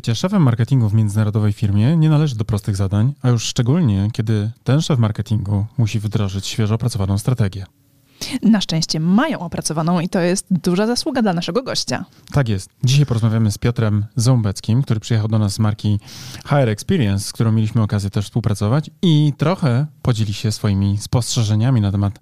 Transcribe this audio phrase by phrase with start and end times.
[0.00, 4.50] Bycie szefem marketingu w międzynarodowej firmie nie należy do prostych zadań, a już szczególnie, kiedy
[4.64, 7.66] ten szef marketingu musi wdrożyć świeżo opracowaną strategię.
[8.42, 12.04] Na szczęście mają opracowaną i to jest duża zasługa dla naszego gościa.
[12.32, 12.70] Tak jest.
[12.84, 15.98] Dzisiaj porozmawiamy z Piotrem Ząbeckim, który przyjechał do nas z marki
[16.44, 21.92] Higher Experience, z którą mieliśmy okazję też współpracować i trochę podzieli się swoimi spostrzeżeniami na
[21.92, 22.18] temat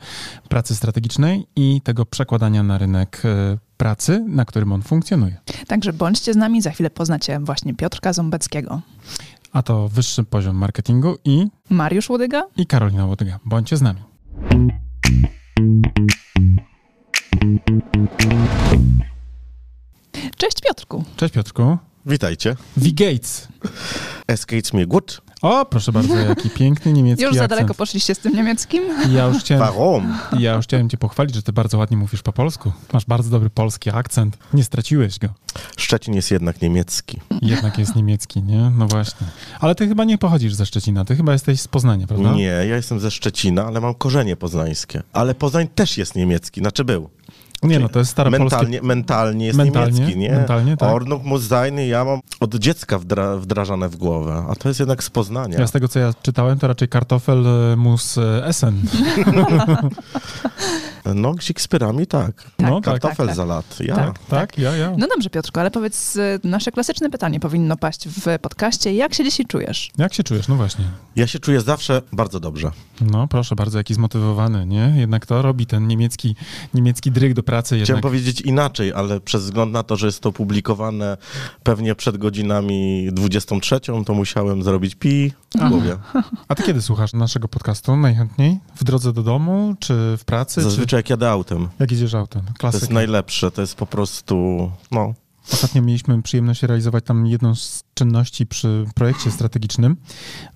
[0.48, 5.36] pracy strategicznej i tego przekładania na rynek e, pracy, na którym on funkcjonuje.
[5.66, 8.80] Także bądźcie z nami, za chwilę poznacie właśnie Piotrka Ząbeckiego.
[9.52, 11.46] A to wyższy poziom marketingu i...
[11.70, 13.38] Mariusz Łodyga i Karolina Łodyga.
[13.44, 14.00] Bądźcie z nami.
[20.36, 21.04] Cześć Piotrku.
[21.16, 21.78] Cześć Piotrku.
[22.06, 22.56] Witajcie.
[22.76, 22.90] V.
[22.92, 23.48] Gates.
[24.26, 25.22] Es geht's mir gut.
[25.42, 27.50] O, proszę bardzo, jaki piękny niemiecki Już za akcent.
[27.50, 28.82] daleko poszliście z tym niemieckim?
[29.10, 30.14] Ja już, chciałem, Warum?
[30.38, 32.72] ja już chciałem cię pochwalić, że ty bardzo ładnie mówisz po polsku.
[32.92, 34.38] Masz bardzo dobry polski akcent.
[34.54, 35.28] Nie straciłeś go.
[35.76, 37.20] Szczecin jest jednak niemiecki.
[37.42, 38.70] Jednak jest niemiecki, nie?
[38.78, 39.26] No właśnie.
[39.60, 42.32] Ale ty chyba nie pochodzisz ze Szczecina, ty chyba jesteś z Poznania, prawda?
[42.32, 45.02] Nie, ja jestem ze Szczecina, ale mam korzenie poznańskie.
[45.12, 47.08] Ale Poznań też jest niemiecki, znaczy był.
[47.62, 48.56] Nie, no to jest stare polskie...
[48.56, 50.30] Mentalnie, mentalnie jest Mentalnie, niemiecki, nie?
[50.30, 50.92] mentalnie, tak.
[50.92, 55.04] Ordnung muss sein, ja mam od dziecka wdra wdrażane w głowę, a to jest jednak
[55.04, 55.58] z Poznania.
[55.58, 58.82] Ja z tego, co ja czytałem, to raczej kartofel e, mus Essen.
[61.14, 62.50] No, Szekspirami tak.
[62.58, 63.96] No, tak, Kartofel tak, za lat, ja.
[63.96, 64.18] Tak.
[64.28, 64.92] Tak, ja, ja.
[64.98, 68.94] No dobrze Piotrku, ale powiedz, y, nasze klasyczne pytanie powinno paść w podcaście.
[68.94, 69.90] Jak się dzisiaj czujesz?
[69.98, 70.48] Jak się czujesz?
[70.48, 70.84] No właśnie.
[71.16, 72.70] Ja się czuję zawsze bardzo dobrze.
[73.00, 74.92] No proszę bardzo, jaki zmotywowany, nie?
[74.96, 76.36] Jednak to robi ten niemiecki,
[76.74, 78.02] niemiecki dryg do pracy Chciałem jednak.
[78.02, 81.16] powiedzieć inaczej, ale przez wzgląd na to, że jest to publikowane
[81.62, 85.96] pewnie przed godzinami 23, to musiałem zrobić pi w głowie.
[86.48, 88.58] A ty kiedy słuchasz naszego podcastu najchętniej?
[88.76, 91.68] W drodze do domu, czy w pracy, Zazwyczaj jak jadę autem.
[91.78, 92.42] jak jedziesz autem?
[92.46, 92.82] To Klasyka.
[92.82, 95.14] jest najlepsze, to jest po prostu, no,
[95.52, 99.96] Ostatnio mieliśmy przyjemność realizować tam jedną z czynności przy projekcie strategicznym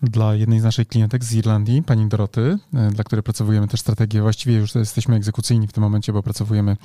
[0.03, 4.23] dla jednej z naszych klientek z Irlandii, pani Doroty, e, dla której pracowujemy też strategię.
[4.23, 6.77] Właściwie już jesteśmy egzekucyjni w tym momencie, bo opracowujemy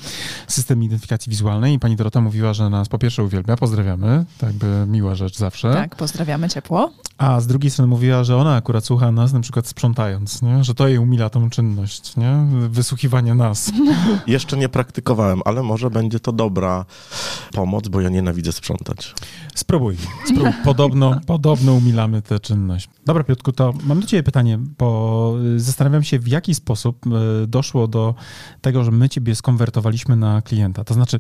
[0.48, 4.86] system identyfikacji wizualnej i pani Dorota mówiła, że nas po pierwsze uwielbia, pozdrawiamy, tak by
[4.88, 5.74] miła rzecz zawsze.
[5.74, 6.92] Tak, pozdrawiamy ciepło.
[7.18, 10.64] A z drugiej strony mówiła, że ona akurat słucha nas na przykład sprzątając, nie?
[10.64, 12.48] że to jej umila tą czynność, nie?
[12.70, 13.72] wysłuchiwanie nas.
[14.28, 16.86] jeszcze nie praktykowałem, ale może będzie to dobra
[17.52, 19.14] pomoc, bo ja nienawidzę sprzątać.
[19.56, 19.98] Spróbuj.
[20.26, 20.47] Spróbuj.
[20.63, 22.90] Podobno, podobno umilamy tę czynność.
[23.06, 27.06] Dobra, Piotku, to mam do ciebie pytanie, bo y, zastanawiam się, w jaki sposób
[27.44, 28.16] y, doszło do
[28.62, 30.84] tego, że my ciebie skonwertowaliśmy na klienta.
[30.84, 31.19] To znaczy,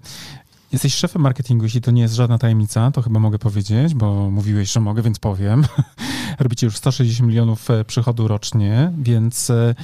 [0.71, 4.71] jesteś szefem marketingu, jeśli to nie jest żadna tajemnica, to chyba mogę powiedzieć, bo mówiłeś,
[4.71, 5.65] że mogę, więc powiem.
[6.39, 9.75] Robicie już 160 milionów e, przychodu rocznie, więc e,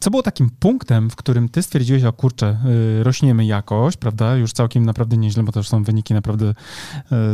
[0.00, 2.58] co było takim punktem, w którym ty stwierdziłeś, o kurczę,
[3.00, 4.36] y, rośniemy jakoś, prawda?
[4.36, 6.54] Już całkiem naprawdę nieźle, bo to już są wyniki naprawdę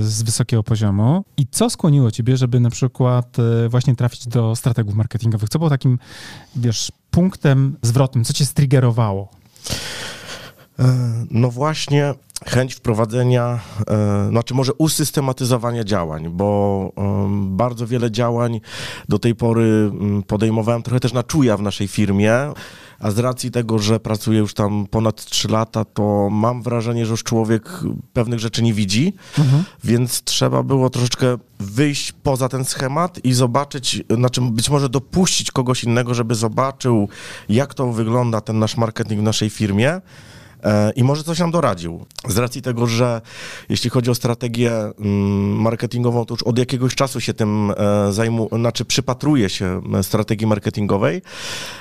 [0.00, 1.24] z wysokiego poziomu.
[1.36, 3.36] I co skłoniło ciebie, żeby na przykład
[3.68, 5.48] właśnie trafić do strategów marketingowych?
[5.48, 5.98] Co było takim,
[6.56, 8.24] wiesz, punktem zwrotnym?
[8.24, 9.28] Co cię striggerowało?
[10.78, 10.84] E,
[11.30, 12.14] No właśnie
[12.46, 13.58] chęć wprowadzenia,
[13.90, 16.92] e, znaczy może usystematyzowania działań, bo
[17.40, 18.60] bardzo wiele działań
[19.08, 22.32] do tej pory mm, podejmowałem trochę też na czuja w naszej firmie,
[22.98, 27.10] a z racji tego, że pracuję już tam ponad 3 lata, to mam wrażenie, że
[27.10, 27.80] już człowiek
[28.12, 29.12] pewnych rzeczy nie widzi,
[29.84, 35.84] więc trzeba było troszeczkę wyjść poza ten schemat i zobaczyć, znaczy być może dopuścić kogoś
[35.84, 37.08] innego, żeby zobaczył,
[37.48, 40.00] jak to wygląda ten nasz marketing w naszej firmie.
[40.64, 42.06] E, I może coś nam doradził.
[42.28, 43.20] Z racji tego, że
[43.68, 48.48] jeśli chodzi o strategię mm, marketingową, to już od jakiegoś czasu się tym e, zajmu,
[48.52, 51.22] znaczy przypatruję się strategii marketingowej,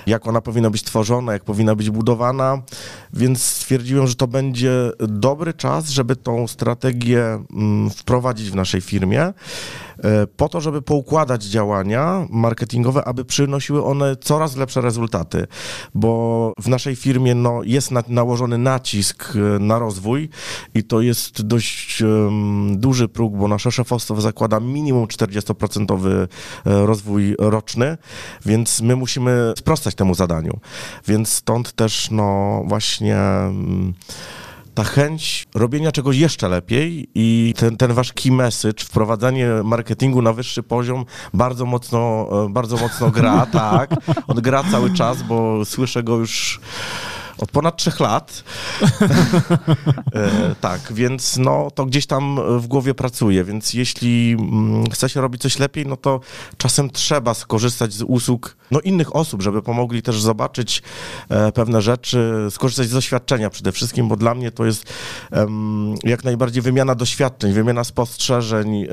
[0.07, 2.61] jak ona powinna być tworzona, jak powinna być budowana,
[3.13, 9.33] więc stwierdziłem, że to będzie dobry czas, żeby tą strategię mm, wprowadzić w naszej firmie
[10.37, 15.47] po to, żeby poukładać działania marketingowe, aby przynosiły one coraz lepsze rezultaty,
[15.95, 20.29] bo w naszej firmie no, jest na, nałożony nacisk e, na rozwój
[20.73, 26.27] i to jest dość em, duży próg, bo nasze szefostwo zakłada minimum 40%
[26.65, 27.97] e, rozwój roczny,
[28.45, 30.59] więc my musimy sprostać temu zadaniu.
[31.07, 33.93] Więc stąd też no właśnie mm,
[34.77, 40.33] ta chęć robienia czegoś jeszcze lepiej i ten, ten wasz key message, wprowadzanie marketingu na
[40.33, 43.91] wyższy poziom bardzo mocno, e, bardzo mocno gra, tak.
[44.27, 46.59] On gra cały czas, bo słyszę go już
[47.37, 48.43] od ponad trzech lat.
[50.13, 55.21] e, tak, więc no, to gdzieś tam w głowie pracuje, więc jeśli mm, chce się
[55.21, 56.19] robić coś lepiej, no to
[56.57, 60.81] czasem trzeba skorzystać z usług no, innych osób, żeby pomogli też zobaczyć
[61.29, 64.93] e, pewne rzeczy, skorzystać z doświadczenia przede wszystkim, bo dla mnie to jest
[66.03, 68.87] jak najbardziej wymiana doświadczeń, wymiana spostrzeżeń, e,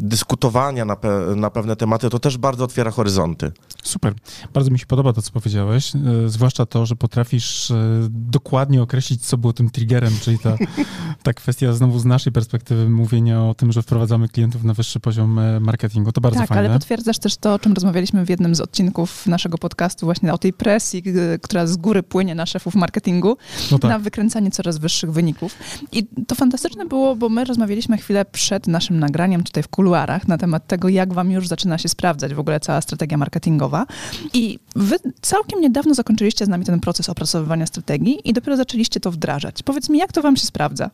[0.00, 3.52] dyskutowania na, pe, na pewne tematy, to też bardzo otwiera horyzonty.
[3.82, 4.14] Super.
[4.54, 5.92] Bardzo mi się podoba to, co powiedziałeś,
[6.26, 7.74] zwłaszcza to, że potrafisz e,
[8.10, 10.56] dokładnie określić, co było tym triggerem, czyli ta,
[11.22, 15.38] ta kwestia znowu z naszej perspektywy mówienia o tym, że wprowadzamy klientów na wyższy poziom
[15.38, 16.12] e, marketingu.
[16.12, 16.68] To bardzo tak, fajne.
[16.68, 20.38] ale potwierdzasz też to, o czym rozmawialiśmy w jednym z odcinków naszego podcastu, właśnie o
[20.38, 21.02] tej presji,
[21.42, 23.36] która z góry płynie na szefów marketingu,
[23.70, 23.90] No tak.
[23.90, 25.54] na wykręcanie coraz wyższych wyników.
[25.92, 30.38] I to fantastyczne było, bo my rozmawialiśmy chwilę przed naszym nagraniem tutaj w kuluarach na
[30.38, 33.86] temat tego, jak wam już zaczyna się sprawdzać w ogóle cała strategia marketingowa.
[34.34, 39.10] I wy całkiem niedawno zakończyliście z nami ten proces opracowywania strategii i dopiero zaczęliście to
[39.10, 39.62] wdrażać.
[39.62, 40.90] Powiedz mi, jak to wam się sprawdza?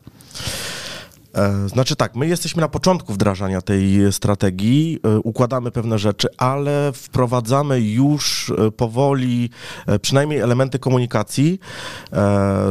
[1.35, 6.91] E, Znaczy tak, my jesteśmy na początku wdrażania tej strategii, e, układamy pewne rzeczy, ale
[6.93, 9.49] wprowadzamy już e, powoli
[10.01, 11.59] przynajmniej elementy komunikacji,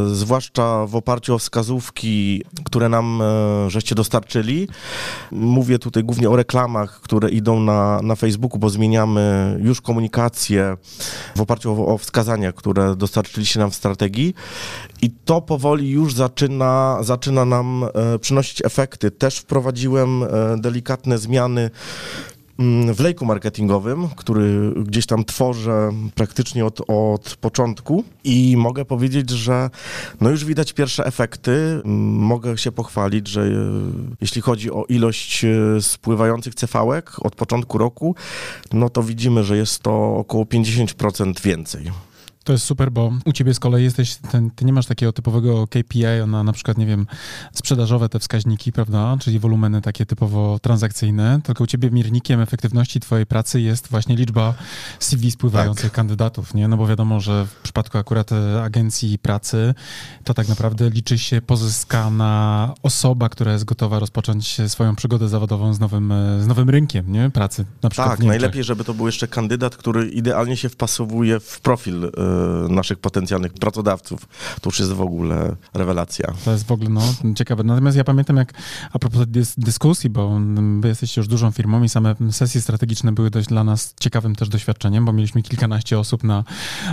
[0.06, 3.22] zwłaszcza w oparciu o wskazówki, które nam
[3.68, 4.68] żeście dostarczyli.
[5.32, 10.76] Mówię tutaj głównie o reklamach, które idą na, na Facebooku, bo zmieniamy już komunikację
[11.36, 14.34] w oparciu o, o wskazania, które dostarczyliście nam w strategii
[15.04, 18.18] i to powoli już zaczyna, zaczyna nam e,
[18.64, 19.10] efekty.
[19.10, 20.26] Też wprowadziłem e,
[20.58, 21.70] delikatne zmiany
[22.58, 29.30] mm, w lejku marketingowym, który gdzieś tam tworzę praktycznie od, od początku i mogę powiedzieć,
[29.30, 29.70] że
[30.20, 31.50] no już widać pierwsze efekty.
[31.52, 33.50] Mm, Mogę się pochwalić, że e,
[34.20, 35.48] jeśli chodzi o ilość e,
[35.80, 38.14] spływających cefałek od początku roku,
[38.72, 41.90] no to widzimy, że jest to około 50% więcej.
[42.44, 45.66] To jest super, bo u ciebie z kolei jesteś, ten, ty nie masz takiego typowego
[45.66, 47.06] KPI na na przykład, nie wiem,
[47.52, 53.26] sprzedażowe te wskaźniki, prawda, czyli wolumeny takie typowo transakcyjne, tylko u ciebie miernikiem efektywności twojej
[53.26, 54.54] pracy jest właśnie liczba
[54.98, 56.68] CV spływających kandydatów, nie?
[56.68, 59.74] No bo wiadomo, że w przypadku akurat e, agencji pracy
[60.24, 65.80] to tak naprawdę liczy się pozyskana osoba, która jest gotowa rozpocząć swoją przygodę zawodową z
[65.80, 67.30] nowym, e, z nowym rynkiem, nie?
[67.30, 71.60] Pracy, na przykład Tak, najlepiej, żeby to był jeszcze kandydat, który idealnie się wpasowuje w
[71.60, 72.10] profil e,
[72.68, 74.28] naszych potencjalnych pracodawców.
[74.60, 76.32] To już jest w ogóle rewelacja.
[76.44, 77.02] To jest w ogóle no,
[77.34, 77.64] ciekawe.
[77.64, 78.52] Natomiast ja pamiętam, jak
[78.92, 80.40] a propos dys dyskusji, bo
[80.80, 84.48] wy jesteście już dużą firmą i same sesje strategiczne były dość dla nas ciekawym też
[84.48, 86.44] doświadczeniem, bo mieliśmy kilkanaście osób na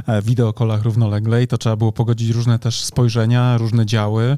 [0.08, 4.38] e, wideokolach równolegle i to trzeba było pogodzić różne też spojrzenia, różne działy,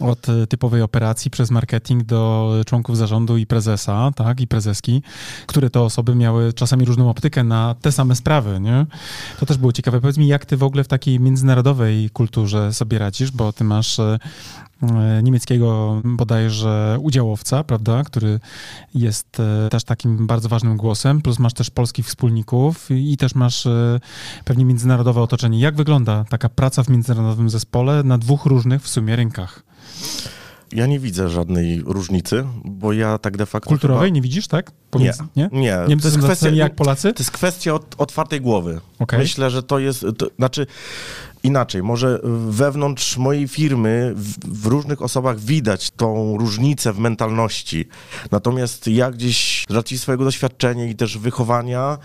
[0.00, 5.02] od e, typowej operacji przez marketing do członków zarządu i prezesa, tak, i prezeski,
[5.46, 8.86] które to osoby miały czasami różną optykę na te same sprawy, nie?
[9.40, 10.00] To też było ciekawe.
[10.00, 13.98] Powiedz mi, jak ty w ogóle w takiej międzynarodowej kulturze sobie radzisz, bo ty masz
[13.98, 14.18] e,
[14.82, 18.40] e, niemieckiego bodajże udziałowca, prawda, który
[18.94, 23.68] jest też takim bardzo ważnym głosem, plus masz też polskich wspólników i też masz
[24.44, 25.60] pewnie międzynarodowe otoczenie.
[25.60, 29.69] Jak wygląda taka praca w międzynarodowym zespole na dwóch różnych w sumie rynkach?
[30.72, 33.68] Ja nie widzę żadnej różnicy, bo ja tak de facto.
[33.68, 34.70] Kulturowej nie widzisz, tak?
[34.90, 35.44] Pomiędzy, nie?
[35.44, 35.78] Chyba, nie.
[35.88, 37.12] Niemcy to jest kwestia, jak Polacy?
[37.12, 38.80] to jest kwestia od, otwartej głowy.
[38.98, 39.18] Okej.
[39.18, 40.06] Myślę, że to jest.
[40.18, 40.66] To, znaczy,
[41.42, 47.88] inaczej, może wewnątrz mojej firmy w, różnych osobach widać tą różnicę w mentalności.
[48.30, 51.98] Natomiast ja gdzieś z racji swojego doświadczenia i też wychowania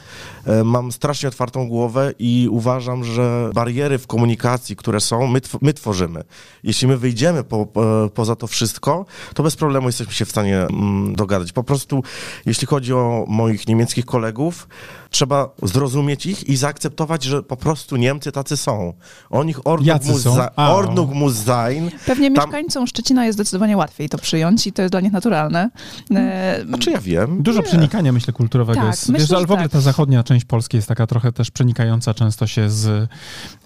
[0.46, 5.62] e, mam strasznie otwartą głowę i uważam, że bariery w komunikacji, które są, my, tw-
[5.62, 6.24] my tworzymy.
[6.64, 10.62] Jeśli my wyjdziemy po, po, poza to wszystko, to bez problemu jesteśmy się w stanie
[10.62, 11.54] mm, dogadać.
[11.54, 12.04] Po prostu,
[12.46, 14.68] jeśli chodzi o moich niemieckich kolegów,
[15.16, 18.94] trzeba zrozumieć ich i zaakceptować, że po prostu Niemcy tacy są.
[19.30, 21.92] O nich Ordnung muss, sein.
[22.06, 25.70] Pewnie Tam- mieszkańcom Szczecina jest zdecydowanie łatwiej to przyjąć i to jest dla nich naturalne.
[26.12, 27.44] E, Znaczy ja wiem.
[27.44, 27.66] Dużo Nie.
[27.66, 29.10] przenikania, myślę, kulturowego Tak, jest.
[29.10, 29.72] myślę, wiesz, ale w ogóle tak.
[29.72, 33.10] ta zachodnia część Polski jest taka trochę też przenikająca często się z,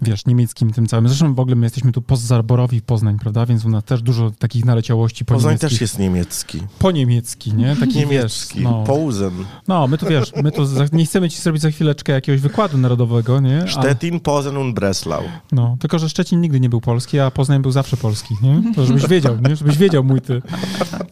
[0.02, 1.08] wiesz, niemieckim tym całym.
[1.08, 3.46] Zresztą w ogóle my jesteśmy tu pozaborowi w Poznań, prawda?
[3.46, 6.62] Więc u nas też dużo takich naleciałości po Poznań też jest niemiecki.
[6.80, 7.76] Po niemiecki, nie?
[7.76, 8.60] Taki, Niemiecki.
[8.60, 8.84] Wiesz, no,
[9.68, 10.62] no, my tu, wiesz, my tu
[10.94, 13.60] nie chcemy ci zrobić za chwileczkę jakiegoś wykładu narodowego, nie?
[13.62, 15.24] Ale, Stettin, Posen und Breslau.
[15.52, 18.74] no, tylko, że Szczecin nigdy nie był polski, a Poznań był zawsze polski, nie?
[18.76, 19.56] To żebyś wiedział, nie?
[19.56, 20.42] Żebyś wiedział, mój ty,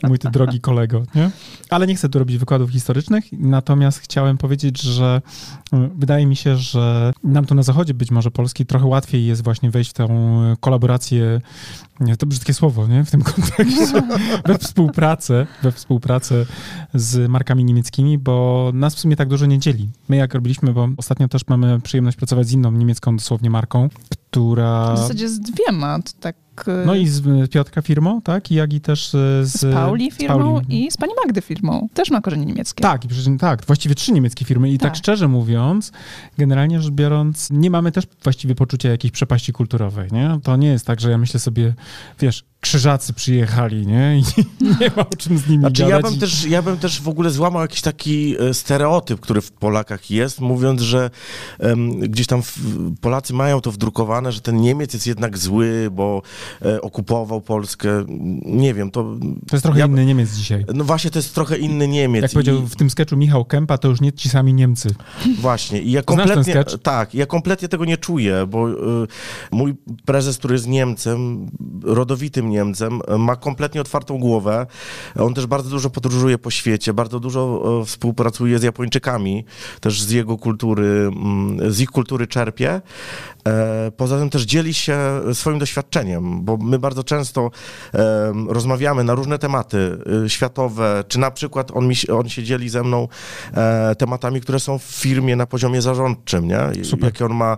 [0.03, 1.31] mój ty drogi kolego, nie?
[1.69, 5.21] Ale nie chcę tu robić wykładów historycznych, natomiast chciałem powiedzieć, że
[5.73, 9.43] y, wydaje mi się, że nam tu na zachodzie być może Polski trochę łatwiej jest
[9.43, 10.07] właśnie wejść w tę
[10.59, 11.41] kolaborację
[11.99, 13.05] nie, to brzydkie słowo, nie?
[13.05, 14.03] W tym kontekście.
[14.45, 16.45] we współpracę, we współpracę
[16.93, 19.89] z markami niemieckimi, bo nas w sumie tak dużo nie dzieli.
[20.09, 24.93] My jak robiliśmy, bo ostatnio też mamy przyjemność pracować z inną niemiecką dosłownie marką, która...
[24.93, 26.35] W zasadzie z dwiema, tak
[26.85, 28.51] no i z Piotrka firmą, tak?
[28.51, 30.85] Jak i też z, z Pauli firmą z Pauli.
[30.85, 31.89] i z pani Magdy firmą.
[31.93, 32.81] Też ma korzenie niemieckie.
[32.81, 34.69] Tak, i przecież, tak, właściwie trzy niemieckie firmy.
[34.69, 34.91] I tak.
[34.91, 35.91] tak szczerze mówiąc,
[36.37, 40.39] generalnie rzecz biorąc, nie mamy też właściwie poczucia jakiejś przepaści kulturowej, nie?
[40.43, 41.73] To nie jest tak, że ja myślę sobie,
[42.19, 44.17] wiesz, krzyżacy przyjechali, nie?
[44.19, 44.23] I
[44.81, 46.03] nie ma o czym z nimi znaczy, gadać.
[46.03, 49.51] Ja bym, też, ja bym też w ogóle złamał jakiś taki e, stereotyp, który w
[49.51, 51.09] Polakach jest, mówiąc, że
[51.59, 52.59] um, gdzieś tam w,
[53.01, 56.21] Polacy mają to wdrukowane, że ten Niemiec jest jednak zły, bo
[56.81, 58.05] okupował Polskę.
[58.45, 59.03] Nie wiem, to...
[59.47, 60.65] To jest trochę ja, inny Niemiec dzisiaj.
[60.73, 62.21] No właśnie, to jest trochę inny Niemiec.
[62.21, 62.33] Jak I...
[62.33, 64.89] powiedział w tym sketchu Michał Kępa, to już nie ci sami Niemcy.
[65.39, 65.81] Właśnie.
[65.81, 66.63] I ja kompletnie...
[66.83, 68.75] Tak, ja kompletnie tego nie czuję, bo y,
[69.51, 69.75] mój
[70.05, 71.47] prezes, który jest Niemcem,
[71.83, 74.65] rodowitym Niemcem, ma kompletnie otwartą głowę.
[75.19, 79.45] On też bardzo dużo podróżuje po świecie, bardzo dużo e, współpracuje z Japończykami,
[79.81, 82.81] też z jego kultury, mm, z ich kultury czerpie.
[83.47, 84.99] E, poza tym też dzieli się
[85.33, 87.51] swoim doświadczeniem, bo my bardzo często
[88.47, 92.83] rozmawiamy na różne tematy e, światowe, czy na przykład on, mi, on się dzieli ze
[92.83, 93.07] mną
[93.97, 96.83] tematami, które są w firmie na poziomie zarządczym, nie?
[96.83, 97.05] Super.
[97.05, 97.57] Jakie on ma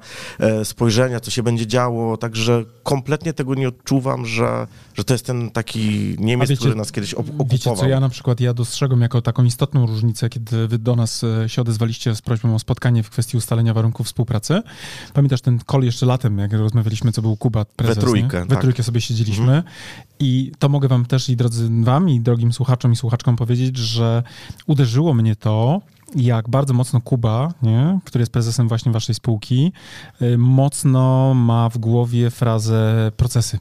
[0.63, 5.51] spojrzenia, co się będzie działo, także kompletnie tego nie odczuwam, że, że to jest ten
[5.51, 7.47] taki Niemiec, wiecie, który nas kiedyś okupował.
[7.51, 11.23] Wiecie co, ja na przykład ja dostrzegam jako taką istotną różnicę, kiedy wy do nas
[11.23, 14.61] e, się odezwaliście z prośbą o spotkanie w kwestii ustalenia warunków współpracy.
[15.13, 18.45] Pamiętasz ten jeszcze latem, jak rozmawialiśmy, co był Kuba prezes, We trójkę, nie?
[18.45, 18.61] We tak.
[18.61, 19.63] trójkę sobie siedzieliśmy mhm.
[20.19, 24.23] i to mogę wam też i drodzy wam i drogim słuchaczom i słuchaczkom powiedzieć, że
[24.67, 25.81] uderzyło mnie to,
[26.15, 29.71] jak bardzo mocno Kuba, nie, który jest prezesem właśnie waszej spółki,
[30.21, 33.59] y, mocno ma w głowie frazę procesy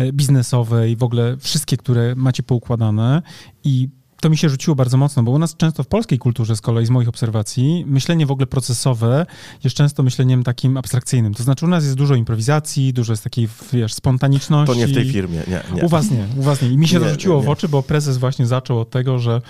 [0.00, 3.22] y, biznesowe i w ogóle wszystkie, które macie poukładane
[3.64, 3.88] i
[4.24, 6.86] to mi się rzuciło bardzo mocno, bo u nas często w polskiej kulturze z kolei,
[6.86, 9.26] z moich obserwacji, myślenie w ogóle procesowe
[9.64, 11.34] jest często myśleniem takim abstrakcyjnym.
[11.34, 14.74] To znaczy u nas jest dużo improwizacji, dużo jest takiej, wiesz, spontaniczności.
[14.74, 15.62] To nie w tej firmie, nie.
[15.74, 15.82] nie.
[15.82, 16.68] U was nie, u was nie.
[16.68, 19.18] I mi się nie, to rzuciło nie, w oczy, bo prezes właśnie zaczął od tego,
[19.18, 19.42] że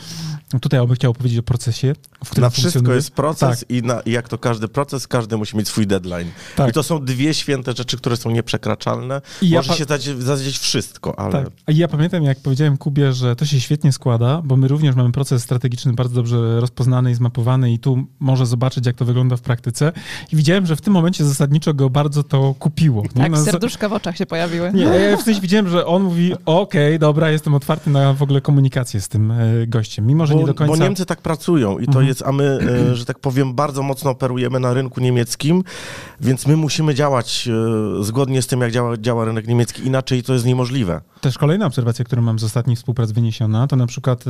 [0.61, 1.95] tutaj ja bym chciał powiedzieć o procesie,
[2.25, 3.71] w którym Na wszystko jest proces tak.
[3.71, 6.31] i, na, i, jak to każdy proces, każdy musi mieć swój deadline.
[6.57, 6.71] Tak.
[6.71, 9.21] I to są dwie święte rzeczy, które są nieprzekraczalne.
[9.43, 11.33] I Może ja się zadzieć wszystko, ale...
[11.33, 11.49] Tak.
[11.69, 15.13] I ja pamiętam, jak powiedziałem Kubie, że to się świetnie składa, bo my również mamy
[15.13, 19.41] proces strategiczny bardzo dobrze rozpoznany i zmapowany i tu może zobaczyć, jak to wygląda w
[19.41, 19.93] praktyce.
[20.33, 23.03] I widziałem, że w tym momencie zasadniczo go bardzo to kupiło.
[23.03, 23.23] Nie?
[23.23, 24.73] Tak, no, serduszka w oczach się pojawiły.
[24.73, 28.23] Nie, ja w sensie widziałem, że on mówi, okej, okay, dobra, jestem otwarty na w
[28.23, 30.77] ogóle komunikację z tym e, gościem, mimo że bo, nie do końca...
[30.77, 32.07] Bo Niemcy tak pracują i to mhm.
[32.07, 32.59] jest, a my,
[32.91, 35.65] e, że tak powiem, bardzo mocno operujemy na rynku niemieckim,
[36.21, 37.49] więc my musimy działać
[38.01, 41.01] e, zgodnie z tym, jak działa, działa rynek niemiecki, inaczej to jest niemożliwe.
[41.21, 44.25] Też kolejna obserwacja, którą mam z ostatnich współprac wyniesiona, to na przykład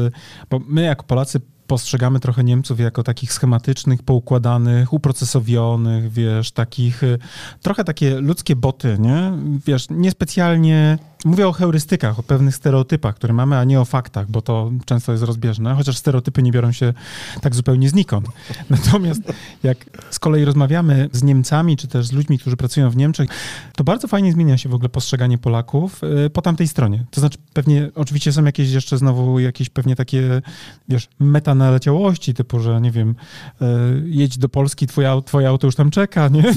[0.50, 7.02] bo my jako Polacy postrzegamy trochę Niemców jako takich schematycznych, poukładanych, uprocesowionych, wiesz, takich,
[7.62, 9.32] trochę takie ludzkie boty, nie?
[9.66, 14.42] Wiesz, niespecjalnie Mówię o heurystykach, o pewnych stereotypach, które mamy, a nie o faktach, bo
[14.42, 16.94] to często jest rozbieżne, chociaż stereotypy nie biorą się
[17.40, 18.26] tak zupełnie znikąd.
[18.70, 19.22] Natomiast
[19.62, 19.78] jak
[20.10, 23.28] z kolei rozmawiamy z Niemcami, czy też z ludźmi, którzy pracują w Niemczech,
[23.76, 27.04] to bardzo fajnie zmienia się w ogóle postrzeganie Polaków y, po tamtej stronie.
[27.10, 30.42] To znaczy pewnie, oczywiście są jakieś jeszcze znowu jakieś pewnie takie,
[30.88, 33.14] wiesz, metanaleciałości, typu, że nie wiem,
[33.62, 33.64] y,
[34.06, 36.44] jedź do Polski, twoje, twoje auto już tam czeka, nie?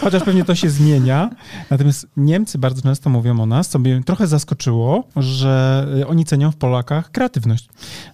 [0.00, 1.30] Chociaż pewnie to się zmienia.
[1.70, 6.50] Natomiast Niemcy bardzo często mówią o nas, co mnie trochę zaskoczyło, że y, oni cenią
[6.50, 7.68] w Polakach kreatywność.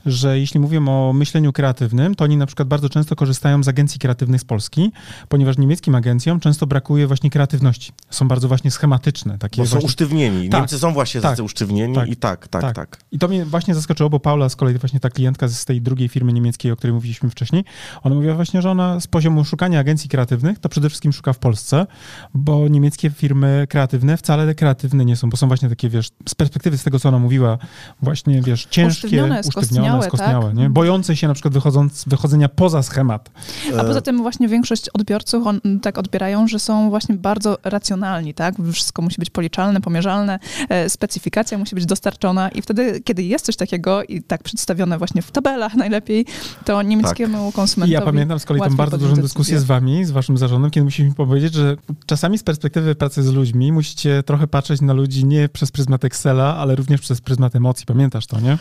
[0.06, 4.00] Że jeśli mówią o myśleniu kreatywnym, to oni na przykład bardzo często korzystają z agencji
[4.00, 4.92] kreatywnych z Polski,
[5.28, 7.92] ponieważ niemieckim agencjom często brakuje właśnie kreatywności.
[8.10, 9.38] Są bardzo właśnie schematyczne.
[9.38, 9.86] Takie bo są właśnie...
[9.86, 10.48] usztywnieni.
[10.48, 12.98] Tak, Niemcy są właśnie tak, tacy usztywnieni tak, i tak, tak, tak, tak.
[13.12, 16.08] I to mnie właśnie zaskoczyło, bo Paula z kolei właśnie ta klientka z tej drugiej
[16.08, 17.64] firmy niemieckiej, o której mówiliśmy wcześniej,
[18.02, 21.38] ona mówiła właśnie, że ona z poziomu szukania agencji kreatywnych, to przede wszystkim szuka w
[21.38, 21.86] Polsce,
[22.34, 26.78] bo niemieckie firmy kreatywne wcale kreatywne nie są, bo są właśnie takie, wiesz, z perspektywy
[26.78, 27.58] z tego, co ona mówiła,
[28.02, 30.54] właśnie, wiesz, ciężkie, usztywnione, usztywnione skostniałe, tak?
[30.54, 30.70] nie?
[30.70, 33.30] bojące się na przykład wychodząc, wychodzenia poza schemat.
[33.78, 38.54] A poza tym właśnie większość odbiorców on, tak odbierają, że są właśnie bardzo racjonalni, tak?
[38.72, 40.38] Wszystko musi być policzalne, pomierzalne,
[40.68, 45.22] e, specyfikacja musi być dostarczona i wtedy, kiedy jest coś takiego i tak przedstawione właśnie
[45.22, 46.26] w tabelach najlepiej,
[46.64, 47.54] to niemieckiemu tak.
[47.54, 50.84] konsumentowi ja pamiętam z kolei tą bardzo dużą dyskusję z wami, z waszym zarządem, kiedy
[50.84, 51.76] musieliśmy powiedzieć, że
[52.06, 56.56] czasami z perspektywy pracy z ludźmi musicie trochę patrzeć na ludzi nie przez pryzmat Excela,
[56.56, 57.86] ale również przez pryzmat emocji.
[57.86, 58.58] Pamiętasz to, nie?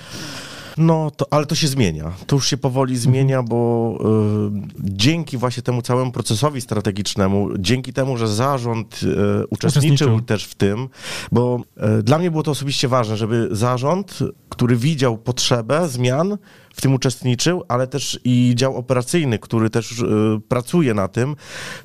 [0.77, 2.11] No, to, ale to się zmienia.
[2.27, 3.13] To już się powoli Mhm.
[3.13, 9.07] zmienia, bo y, dzięki właśnie temu całemu procesowi strategicznemu, dzięki temu, że zarząd y,
[9.47, 10.21] uczestniczył, Uczestniczył.
[10.21, 10.89] też w tym,
[11.31, 11.59] bo
[11.99, 14.19] y, dla mnie było to osobiście ważne, żeby zarząd,
[14.49, 16.37] który widział potrzebę zmian,
[16.73, 20.05] w tym uczestniczył, ale też i dział operacyjny, który też y,
[20.47, 21.35] pracuje na tym,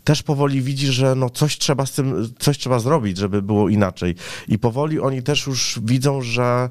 [0.04, 4.14] też powoli widzi, że no coś trzeba z tym, coś trzeba zrobić, żeby było inaczej.
[4.48, 6.68] I powoli oni też już widzą, że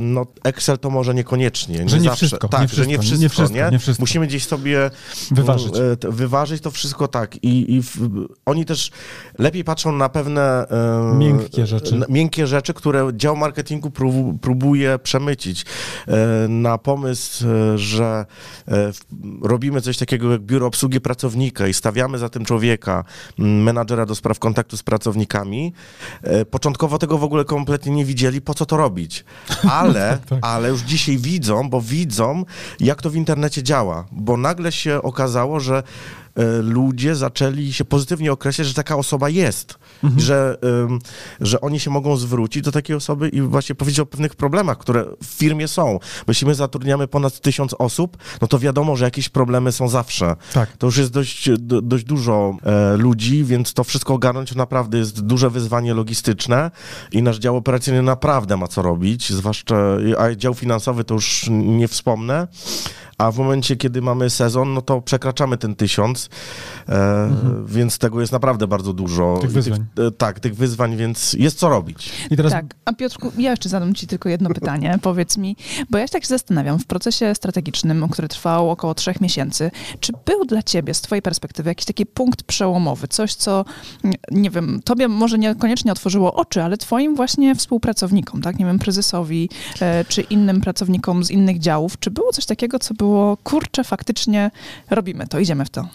[0.00, 1.88] no, Excel to może niekoniecznie.
[1.88, 2.16] Że nie zawsze.
[2.26, 4.02] wszystko, Tak, nie że nie wszystko, nie wszystko, nie wszystko.
[4.02, 4.90] Musimy gdzieś sobie
[5.30, 5.74] Wyważyć.
[6.04, 7.36] e, wyważyć to wszystko tak.
[7.44, 7.96] I, i w,
[8.46, 8.90] oni też
[9.38, 10.68] lepiej patrzą na pewne
[11.12, 12.00] e, Miękkie rzeczy.
[12.08, 15.64] miękkie rzeczy, które dział marketingu prób, próbuje przemycić.
[16.08, 18.26] E, na pomysł, e, że
[18.68, 18.92] e,
[19.42, 23.04] robimy coś takiego jak biuro obsługi pracownika i stawiamy za tym człowieka,
[23.38, 25.72] menadżera do spraw kontaktu z pracownikami.
[26.22, 29.24] E, Początkowo tego w ogóle kompletnie nie widzieli, po co to robić.
[29.70, 30.38] Ale, tak.
[30.42, 32.44] ale już dzisiaj widzą, bo widzą,
[32.80, 34.06] jak to w internecie działa.
[34.12, 35.82] Bo nagle się okazało, że
[36.34, 39.78] e, ludzie zaczęli się pozytywnie określać, że taka osoba jest.
[40.18, 40.98] I że, ym,
[41.40, 45.04] że oni się mogą zwrócić do takiej osoby i właśnie powiedzieć o pewnych problemach, które
[45.22, 45.98] w firmie są.
[46.26, 50.36] Bo jeśli my zatrudniamy ponad tysiąc osób, no to wiadomo, że jakieś problemy są zawsze.
[50.54, 50.76] Tak.
[50.76, 55.20] To już jest dość, do, dość dużo e, ludzi, więc to wszystko ogarnąć naprawdę jest
[55.20, 56.70] duże wyzwanie logistyczne
[57.12, 59.76] i nasz dział operacyjny naprawdę ma co robić, zwłaszcza,
[60.18, 62.48] a dział finansowy to już nie wspomnę.
[63.18, 66.28] A w momencie, kiedy mamy sezon, no to przekraczamy ten tysiąc,
[66.88, 67.36] e,
[67.66, 69.24] więc tego jest naprawdę bardzo dużo.
[69.24, 69.40] Mhm.
[69.40, 69.85] Tych wyzwań.
[69.98, 72.12] E, tak, tych wyzwań, więc jest co robić.
[72.30, 74.98] I teraz Tak, a Piotrku, ja jeszcze zadam ci tylko jedno pytanie.
[75.02, 75.56] Powiedz mi,
[75.90, 80.12] bo ja się tak się zastanawiam, w procesie strategicznym, który trwał około trzech miesięcy, czy
[80.24, 83.64] był dla ciebie z twojej perspektywy jakiś taki punkt przełomowy, coś, co,
[84.30, 89.50] nie wiem, tobie może niekoniecznie otworzyło oczy, ale twoim właśnie współpracownikom, tak, nie wiem, prezesowi,
[89.80, 94.50] e, czy innym pracownikom z innych działów, czy było coś takiego, co było, kurczę, faktycznie
[94.90, 95.88] robimy to, idziemy w to.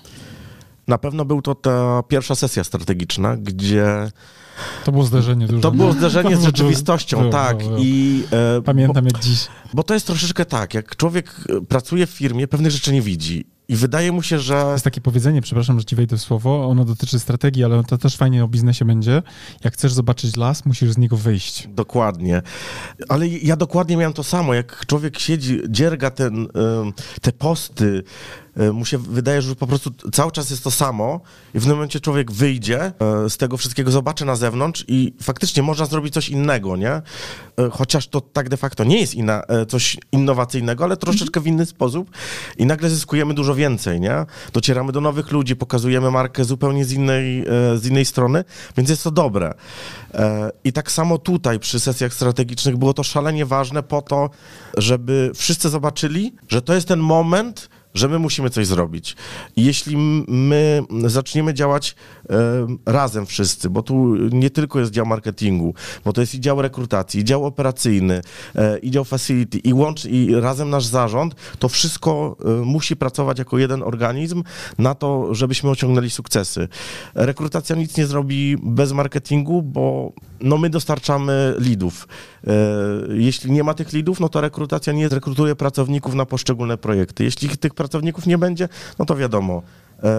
[0.91, 4.12] Na pewno był to ta pierwsza sesja strategiczna, gdzie
[4.86, 5.62] to było zderzenie duże.
[5.62, 7.57] to było zderzenie z rzeczywistością, było, tak.
[7.57, 7.81] było, było.
[7.83, 9.48] I, e, Pamiętam jak dziś.
[9.74, 13.45] Bo to jest troszeczkę tak, jak człowiek e, pracuje w firmie, pewnych rzeczy nie widzi.
[13.71, 14.69] I wydaje mu się, że.
[14.71, 18.17] Jest takie powiedzenie, przepraszam, że ci wejdę w słowo, ono dotyczy strategii, ale to też
[18.17, 19.24] fajnie o biznesie będzie.
[19.63, 21.67] Jak chcesz zobaczyć las, musisz z niego wyjść.
[21.67, 22.41] Dokładnie.
[23.10, 24.53] Ale ja dokładnie miałem to samo.
[24.53, 28.03] Jak człowiek siedzi, dzierga ten, em, te posty,
[28.50, 31.22] e, mu się wydaje, że po prostu cały czas jest to samo
[31.53, 35.63] i w pewnym momencie człowiek wyjdzie e, z tego wszystkiego, zobaczy na zewnątrz i faktycznie
[35.63, 36.91] można zrobić coś innego, nie?
[36.91, 37.01] E,
[37.72, 41.66] Chociaż to tak de facto nie jest inna, e, coś innowacyjnego, ale troszeczkę w inny
[41.66, 42.11] sposób
[42.57, 44.25] i nagle zyskujemy dużo więcej, nie?
[44.53, 48.44] Docieramy do nowych ludzi, pokazujemy markę zupełnie z innej, e, z innej strony,
[48.77, 49.53] więc jest to dobre.
[50.14, 54.29] E, I tak samo tutaj przy sesjach strategicznych było to szalenie ważne po to,
[54.77, 59.16] żeby wszyscy zobaczyli, że to jest ten moment, że my musimy coś zrobić.
[59.56, 61.96] Jeśli my zaczniemy działać
[62.86, 65.74] razem wszyscy, bo tu nie tylko jest dział marketingu,
[66.06, 68.22] bo to jest i dział rekrutacji, i dział operacyjny,
[68.56, 73.40] e, i dział facility, i, łącz, i razem nasz zarząd, to wszystko e, musi pracować
[73.40, 74.44] jako jeden organizm
[74.77, 76.68] na to, żebyśmy osiągnęli sukcesy.
[77.16, 82.08] Rekrutacja nic nie zrobi bez marketingu, bo no my dostarczamy lidów.
[82.48, 82.51] E,
[83.10, 87.24] Jeśli nie ma tych lidów, no to rekrutacja nie rekrutuje pracowników na poszczególne projekty.
[87.24, 89.62] Jeśli tych pracowników nie będzie, no to wiadomo,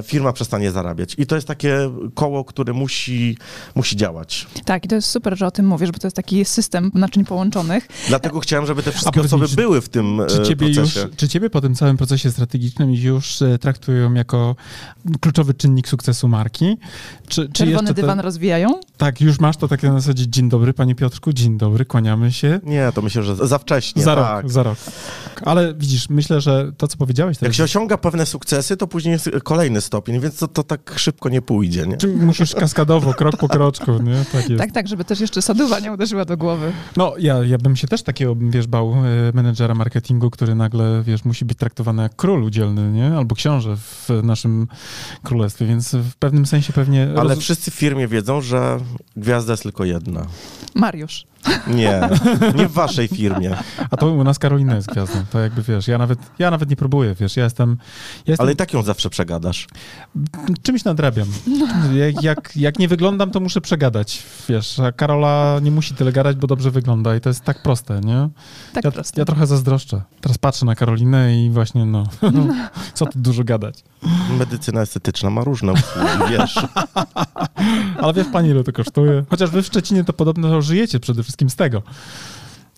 [0.05, 1.15] firma przestanie zarabiać.
[1.19, 3.37] I to jest takie koło, które musi,
[3.75, 4.47] musi działać.
[4.65, 7.25] Tak, i to jest super, że o tym mówisz, bo to jest taki system naczyń
[7.25, 7.89] połączonych.
[8.09, 11.09] Dlatego chciałem, żeby te wszystkie osoby czy- były w tym e, Czy ciebie, już, procesie.
[11.17, 14.57] czy ciebie po tym całym procesie strategicznym już e, traktują jako
[15.21, 16.77] kluczowy czynnik sukcesu marki?
[17.29, 18.81] Czy, czy Czerwony jeszcze dywan te, rozwijają?
[18.97, 22.61] Tak, już masz to takie na zasadzie dzień dobry, panie Piotrku, dzień dobry, kłaniamy się.
[22.63, 24.03] Nie, to myślę, że za wcześnie.
[24.03, 24.43] za tak.
[24.43, 24.79] rok, za rok.
[25.45, 29.13] Ale widzisz, myślę, że to, co powiedziałeś Jak teraz, się osiąga pewne sukcesy, to później
[29.13, 31.87] jest kolejny stopień, więc to, to tak szybko nie pójdzie.
[31.87, 31.97] Nie?
[32.09, 34.25] musisz kaskadowo, krok po kroczku, nie?
[34.33, 34.63] Tak jest.
[34.63, 36.73] Tak, tak, żeby też jeszcze saduwa nie uderzyła do głowy.
[36.97, 38.97] No, ja, ja bym się też takiego, wiesz, bał e,
[39.35, 43.17] menedżera marketingu, który nagle, wiesz, musi być traktowany jak król udzielny, nie?
[43.17, 44.67] Albo książę w naszym
[45.23, 47.09] królestwie, więc w pewnym sensie pewnie...
[47.17, 48.79] Ale roz- wszyscy w firmie wiedzą, że
[49.17, 50.27] gwiazda jest tylko jedna.
[50.75, 51.25] Mariusz.
[51.67, 52.09] Nie,
[52.55, 53.57] nie w waszej firmie.
[53.91, 56.77] A to u nas Karolina jest gwiazdą, to jakby, wiesz, ja nawet, ja nawet nie
[56.77, 57.77] próbuję, wiesz, ja jestem,
[58.27, 59.67] ja jestem Ale i tak ją zawsze przegadasz.
[60.63, 61.29] czymś nadrabiam.
[61.95, 66.37] Jak, jak, jak nie wyglądam, to muszę przegadać, wiesz, a Karola nie musi tyle gadać,
[66.37, 68.29] bo dobrze wygląda i to jest tak proste, nie?
[68.73, 69.21] Tak ja, prosto.
[69.21, 70.03] ja trochę zazdroszczę.
[70.21, 72.07] Teraz patrzę na Karolinę i właśnie, no,
[72.95, 73.85] co tu dużo gadać.
[74.39, 76.67] Medycyna estetyczna ma różne usługi, wiesz.
[77.99, 79.25] Ale wiesz pani, ile to kosztuje?
[79.31, 81.83] Chociaż wy w Szczecinie to podobno żyjecie przede wszystkim z tego,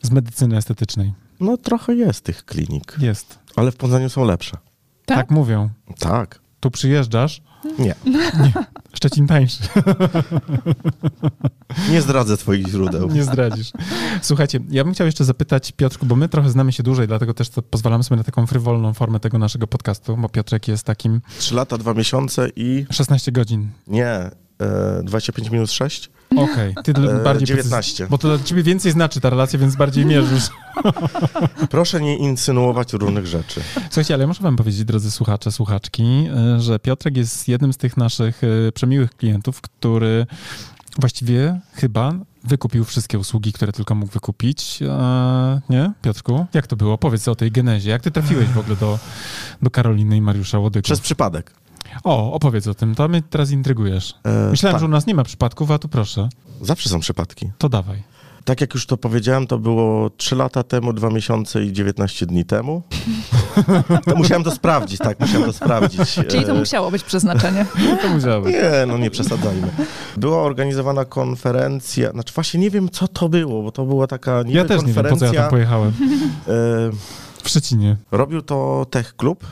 [0.03, 1.13] z medycyny estetycznej.
[1.41, 3.39] No trochę jest tych klinik, Jest.
[3.57, 4.57] ale w Poznaniu są lepsze.
[5.07, 5.17] Tak?
[5.17, 5.71] Tak mówią.
[5.99, 6.41] Tak.
[6.65, 7.43] Tu przyjeżdżasz,
[7.79, 7.95] Nie,
[8.95, 9.63] Szczecin tańszy.
[11.91, 13.09] nie zdradzę twoich źródeł.
[13.11, 13.71] Nie zdradzisz.
[14.23, 17.51] Słuchajcie, ja bym chciał jeszcze zapytać Piotrku, bo my trochę znamy się dłużej, dlatego też
[17.71, 21.79] pozwalamy sobie na taką frywolną formę tego naszego podcastu, bo Piotrek jest takim Trzy lata,
[21.79, 23.71] dwa miesiące i 16 godzin.
[23.87, 24.31] nie, e,
[25.03, 26.11] 25 minus 6?
[26.39, 28.05] Okej, ty E, bardziej 19.
[28.05, 30.49] precyz- Bo to dla ciebie więcej znaczy ta relacja, więc bardziej mierzysz.
[31.71, 33.61] Proszę nie insynuować różnych rzeczy.
[33.85, 37.97] Słuchajcie, ale muszę wam powiedzieć, drodzy słuchacze, słuchaczki, y, że Piotrek jest jednym z tych
[37.97, 40.27] naszych y, przemiłych klientów, który
[40.99, 42.13] właściwie chyba
[42.45, 44.79] wykupił wszystkie usługi, które tylko mógł wykupić.
[44.83, 46.47] E, nie, Piotrku?
[46.55, 46.99] Jak to było?
[46.99, 47.91] Powiedz o tej genezie.
[47.91, 48.99] Jak ty trafiłeś w ogóle do,
[49.63, 50.85] do Karoliny i Mariusza Łodyków?
[50.85, 51.53] Przez przypadek.
[52.05, 52.95] O, opowiedz o tym.
[52.95, 54.15] To mnie teraz intrygujesz.
[54.25, 54.81] E, Myślałem, tak.
[54.81, 56.29] że u nas nie ma przypadków, a tu proszę.
[56.61, 57.51] Zawsze są przypadki.
[57.59, 58.03] To dawaj.
[58.45, 62.45] Tak jak już to powiedziałem, to było 3 lata temu, 2 miesiące i 19 dni
[62.45, 62.83] temu.
[64.05, 66.01] To musiałem to sprawdzić, tak, musiałem to sprawdzić.
[66.31, 67.67] Czyli to E, musiało być przeznaczenie.
[68.03, 68.53] To musiało być.
[68.55, 69.69] Nie, no nie przesadzajmy.
[70.17, 74.53] Była organizowana konferencja, znaczy właśnie nie wiem, co to było, bo to była taka niby
[74.59, 75.41] Ja też nie wiem, po co ja konferencja.
[75.43, 75.89] tam pojechałem.
[75.89, 75.93] e,
[77.43, 77.97] W Szczecinie.
[78.11, 79.45] robił to Tech Club.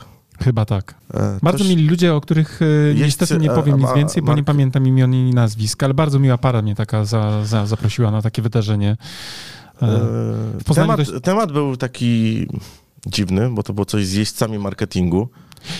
[0.43, 0.95] Chyba tak.
[1.13, 4.35] E, Bardzo mili ludzie, o których e, Jeźdźcy, niestety nie powiem a- nic więcej, bo
[4.35, 8.21] nie pamiętam imion i nazwisk, ale bardzo miła para mnie taka za, za, zaprosiła na
[8.21, 8.97] takie wydarzenie.
[9.81, 9.85] E,
[10.71, 12.47] E, temat, dość- temat był taki
[13.07, 15.27] dziwny, bo to było coś z jeźdźcami marketingu.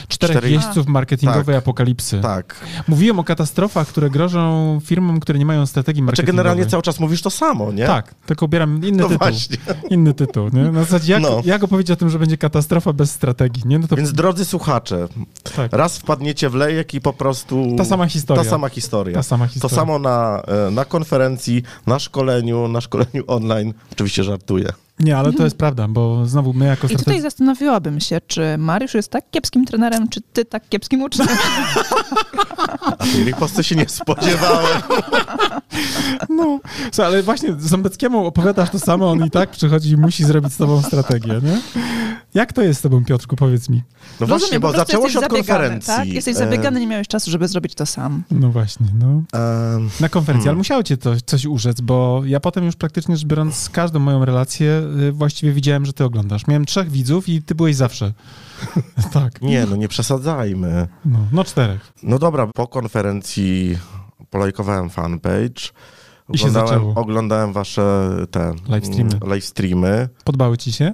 [0.07, 1.55] Czterech cztery- jeźdźców marketingowej Tak.
[1.55, 2.19] apokalipsy.
[2.21, 2.55] Tak.
[2.87, 6.35] Mówiłem o katastrofach, które grożą firmom, które nie mają strategii Znaczy marketingowej.
[6.45, 7.85] generalnie cały czas mówisz to samo, nie?
[7.87, 9.17] Tak, tylko ubieram inny No tytuł.
[9.17, 9.57] właśnie.
[9.89, 10.61] Inny tytuł, nie?
[10.63, 11.41] Na zasadzie jak, No.
[11.45, 13.79] jak opowiedzieć o tym, że będzie katastrofa bez strategii, nie?
[13.79, 15.07] No to Więc drodzy słuchacze,
[15.55, 17.75] tak, raz wpadniecie w lejek i po prostu...
[17.77, 18.43] ta sama historia.
[18.43, 19.13] Ta sama historia.
[19.15, 19.75] Ta sama To historia.
[19.75, 23.73] samo na, e, na konferencji, na szkoleniu, na szkoleniu online.
[23.91, 24.69] Oczywiście żartuję.
[24.99, 28.93] Nie, ale to jest prawda, bo znowu my jako I tutaj zastanowiłabym się, czy Mariusz
[28.93, 31.27] jest tak kiepskim trenerem, czy ty tak kiepskim uczniem.
[32.81, 34.81] A tej riposty się nie spodziewałem.
[36.29, 36.59] No,
[36.91, 40.57] co, ale właśnie Ząbeckiemu opowiadasz to samo, on i tak przychodzi i musi zrobić z
[40.57, 41.61] tobą strategię, nie?
[42.33, 43.77] Jak to jest z tobą, Piotrku, powiedz mi?
[44.19, 45.87] No Rozumiem, właśnie, bo zaczęło się od konferencji.
[45.87, 46.07] Tak?
[46.07, 48.23] Jesteś E, zabiegany, nie miałeś czasu, żeby zrobić to sam.
[48.31, 49.21] No właśnie, no.
[49.99, 50.47] Na konferencji, Hmm.
[50.49, 54.25] ale musiało cię to, coś urzec, bo ja potem już praktycznie rzecz biorąc każdą moją
[54.25, 56.47] relację właściwie widziałem, że ty oglądasz.
[56.47, 58.13] Miałem trzech widzów i ty byłeś zawsze.
[59.13, 60.87] tak, nie, no nie przesadzajmy.
[61.05, 61.93] no, no czterech.
[62.03, 63.77] No dobra, po konferencji
[64.29, 65.61] polajkowałem fanpage.
[66.33, 66.95] I się Oglądałem, zaczęło.
[66.95, 69.15] oglądałem wasze te Live streamy.
[69.15, 70.09] mm, live streamy.
[70.23, 70.93] Podobały ci się?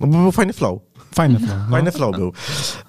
[0.00, 0.78] No bo był fajny flow.
[1.14, 1.56] Fajne flow.
[1.64, 1.70] No.
[1.70, 2.32] Fajny flow był.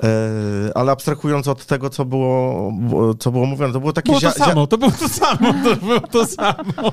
[0.04, 2.72] E, ale abstrahując od tego, co było,
[3.20, 4.08] co było mówione, to było takie...
[4.08, 6.92] Było to samo, to było to samo, to było to samo.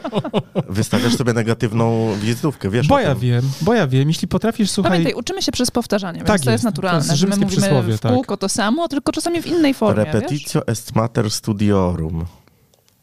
[0.68, 3.18] Wystawiasz sobie negatywną wizytówkę, wiesz Bo ja tym.
[3.18, 4.90] wiem, bo ja wiem, jeśli potrafisz, słuchaj...
[4.92, 6.54] Pamiętaj, uczymy się przez powtarzanie, Tak więc to jest.
[6.54, 8.12] jest naturalne, To jest że my mówimy przysłowie, w tak.
[8.12, 10.14] kółko to samo, tylko czasami w innej formie, wiesz?
[10.14, 12.24] Repetitio est mater studiorum.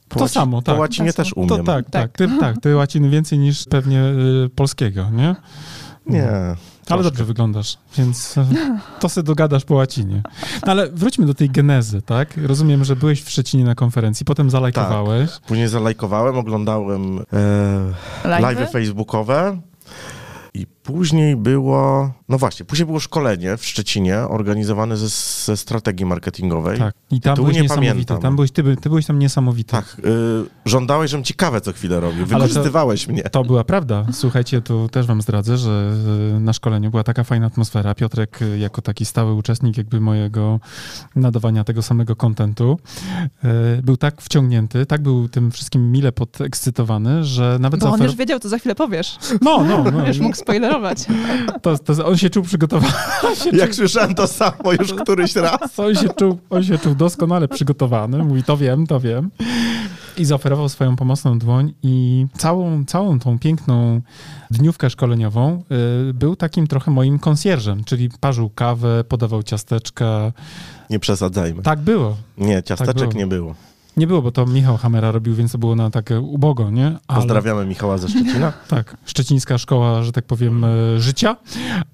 [0.10, 0.76] Po To łaci- samo, tak.
[0.76, 1.50] Po łacinie Tak, też umiem.
[1.50, 2.12] To tak, tak, Tak.
[2.12, 4.04] ty, tak, ty łaciny więcej niż pewnie
[4.46, 5.36] y, polskiego, nie?
[6.06, 6.30] Nie.
[6.90, 8.46] Ale dobrze wyglądasz, więc e,
[9.00, 10.22] to se dogadasz po łacinie.
[10.66, 12.38] No ale wróćmy do tej genezy, tak?
[12.38, 15.30] Rozumiem, że byłeś w Szczecinie na konferencji, potem zalajkowałeś.
[15.48, 17.24] Później zalajkowałem, oglądałem e,
[18.24, 18.42] Live'y?
[18.42, 19.58] live'y facebookowe.
[20.54, 25.08] I później było, no właśnie, później było szkolenie w Szczecinie organizowane ze,
[25.46, 26.80] ze strategii marketingowej.
[26.80, 26.96] Tak.
[27.12, 28.22] I tam Tytułu byłeś nie pamiętam.
[28.22, 29.72] Tam byłeś, ty, by- ty byłeś tam niesamowity.
[29.72, 30.04] Tak, y,
[30.66, 32.20] żądałeś, żebym ci kawę co chwilę robił.
[32.20, 33.24] to- Wykorzystywałeś mnie.
[33.24, 34.06] To była prawda.
[34.14, 35.92] Słuchajcie, tu też wam zdradzę, że
[36.40, 37.96] na szkoleniu była taka fajna atmosfera.
[37.96, 40.60] Piotrek e, jako taki stały uczestnik jakby mojego
[41.16, 42.80] nadawania tego samego kontentu
[43.44, 48.04] e, był tak wciągnięty, tak był tym wszystkim mile podekscytowany, że nawet Bo on zaofer-
[48.04, 49.18] już wiedział, co za chwilę powiesz.
[49.42, 50.08] No, no, no.
[50.08, 50.98] Już mógł spoilerować.
[51.62, 52.94] To, to, on się czuł przygotowany.
[53.62, 55.80] Jak słyszałem to samo już któryś raz.
[55.80, 58.24] On się, czuł, on się czuł doskonale przygotowany.
[58.24, 59.32] Mówi, to wiem, to wiem.
[60.18, 64.02] I zaoferował swoją pomocną dłoń i całą, całą tą piękną
[64.52, 65.64] dniówkę szkoleniową
[66.10, 70.32] y, był takim trochę moim konsjerżem, czyli parzył kawę, podawał ciasteczka.
[70.90, 71.62] Nie przesadzajmy.
[71.62, 72.18] Tak było.
[72.38, 73.14] Nie, ciasteczek było.
[73.14, 73.56] nie było.
[73.98, 76.86] Nie było, bo to Michał Hamera robił, więc to było na takie ubogo, nie?
[77.08, 78.54] Ale, Pozdrawiamy Michała ze Szczecina.
[78.68, 81.38] Tak, szczecińska szkoła, że tak powiem, e, życia,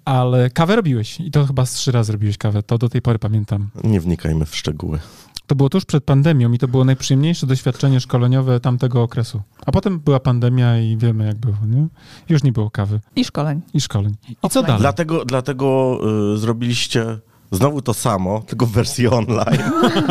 [0.06, 3.20] ale kawę robiłeś i to chyba z trzy razy robiłeś kawę, to do tej pory
[3.20, 3.70] pamiętam.
[3.84, 5.00] Nie wnikajmy w szczegóły.
[5.48, 9.42] To było tuż przed pandemią i to było najprzyjemniejsze doświadczenie szkoleniowe tamtego okresu.
[9.66, 11.88] A potem była pandemia i wiemy jak było, nie?
[12.30, 13.62] Już nie było kawy I szkoleń.
[13.74, 14.16] i szkoleń.
[14.30, 14.80] I co dalej?
[14.82, 16.00] Dlatego, dlatego
[16.34, 17.20] y, zrobiliście
[17.52, 19.62] znowu to samo, tylko w wersji online.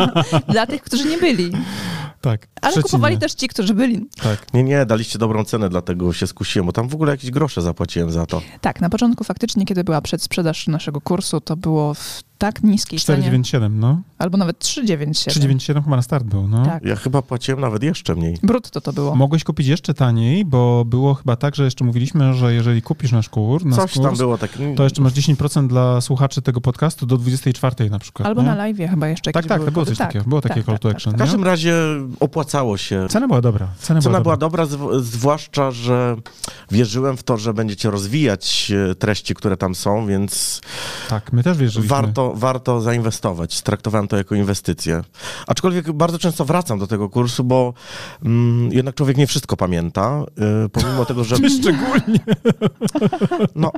[0.49, 1.51] Dla tych, którzy nie byli.
[2.21, 2.47] Tak.
[2.61, 4.05] Ale kupowali też ci, którzy byli.
[4.23, 4.53] Tak.
[4.53, 8.11] Nie, nie, daliście dobrą cenę, dlatego się skusiłem, bo tam w ogóle jakieś grosze zapłaciłem
[8.11, 8.41] za to.
[8.61, 13.17] Tak, na początku faktycznie, kiedy była przedsprzedaż naszego kursu, to było w tak niskiej cenie,
[13.23, 14.01] 497, no.
[14.17, 15.31] albo nawet 397.
[15.31, 16.65] 397 chyba na start był, no.
[16.65, 16.85] Tak.
[16.85, 18.37] Ja chyba płaciłem nawet jeszcze mniej.
[18.43, 19.15] Brutto to było.
[19.15, 23.29] Mogłeś kupić jeszcze taniej, bo było chyba tak, że jeszcze mówiliśmy, że jeżeli kupisz nasz
[23.29, 24.51] kurs, nasz Coś kurs tam było tak.
[24.75, 28.27] to jeszcze masz 10% dla słuchaczy tego podcastu do 24 na przykład.
[28.27, 28.47] Albo nie?
[28.47, 30.25] na live chyba jeszcze Tak, tak, były to było coś takiego.
[30.25, 31.19] Było takie call to tak, action, W nie?
[31.19, 31.75] każdym razie
[32.19, 33.07] opłacało się.
[33.09, 33.67] Cena była dobra.
[33.79, 34.65] Cena, Cena była była dobra.
[34.67, 36.15] dobra, zw- zwłaszcza, że
[36.71, 40.61] wierzyłem w to, że będziecie rozwijać e, treści, które tam są, więc
[41.09, 41.95] Tak, my też wierzyliśmy.
[41.95, 43.61] warto, warto zainwestować.
[43.61, 45.01] Traktowałem to jako inwestycję.
[45.47, 47.73] Aczkolwiek bardzo często wracam do tego kursu, bo
[48.25, 50.23] mm, jednak człowiek nie wszystko pamięta,
[50.65, 52.19] e, pomimo tego, że Ty szczególnie.
[53.55, 53.71] no,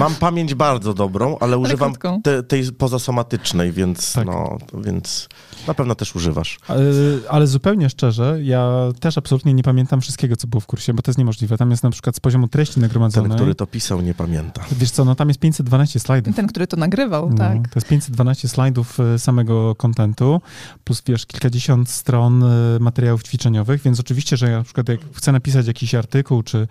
[0.00, 2.22] mam pamięć bardzo dobrą, ale używam krótką.
[2.22, 4.26] te, tej pozasomatycznej, więc, Tak.
[4.26, 5.28] no, więc
[5.66, 6.58] na pewno też używasz.
[6.68, 6.82] Ale,
[7.28, 11.10] ale zupełnie szczerze, ja też absolutnie nie pamiętam wszystkiego, co było w kursie, bo to
[11.10, 11.56] jest niemożliwe.
[11.58, 13.36] Tam jest na przykład z poziomu treści Ten, nagromadzonej.
[13.36, 14.64] który to pisał, nie pamięta.
[14.72, 16.36] Wiesz co, no tam jest 512 slajdów.
[16.36, 17.68] Ten, który to nagrywał, No, tak.
[17.68, 20.40] To jest 512 slajdów e, samego kontentu,
[20.84, 25.32] plus wiesz, kilkadziesiąt stron e, materiałów ćwiczeniowych, więc oczywiście, że ja na przykład jak chcę
[25.32, 26.68] napisać jakiś artykuł, czy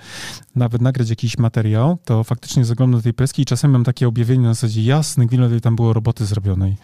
[0.55, 4.43] nawet nagrać jakiś materiał, to faktycznie zaglądam do tej preski i czasami mam takie objawienie
[4.43, 6.77] na zasadzie jasny, ile tam było roboty zrobionej.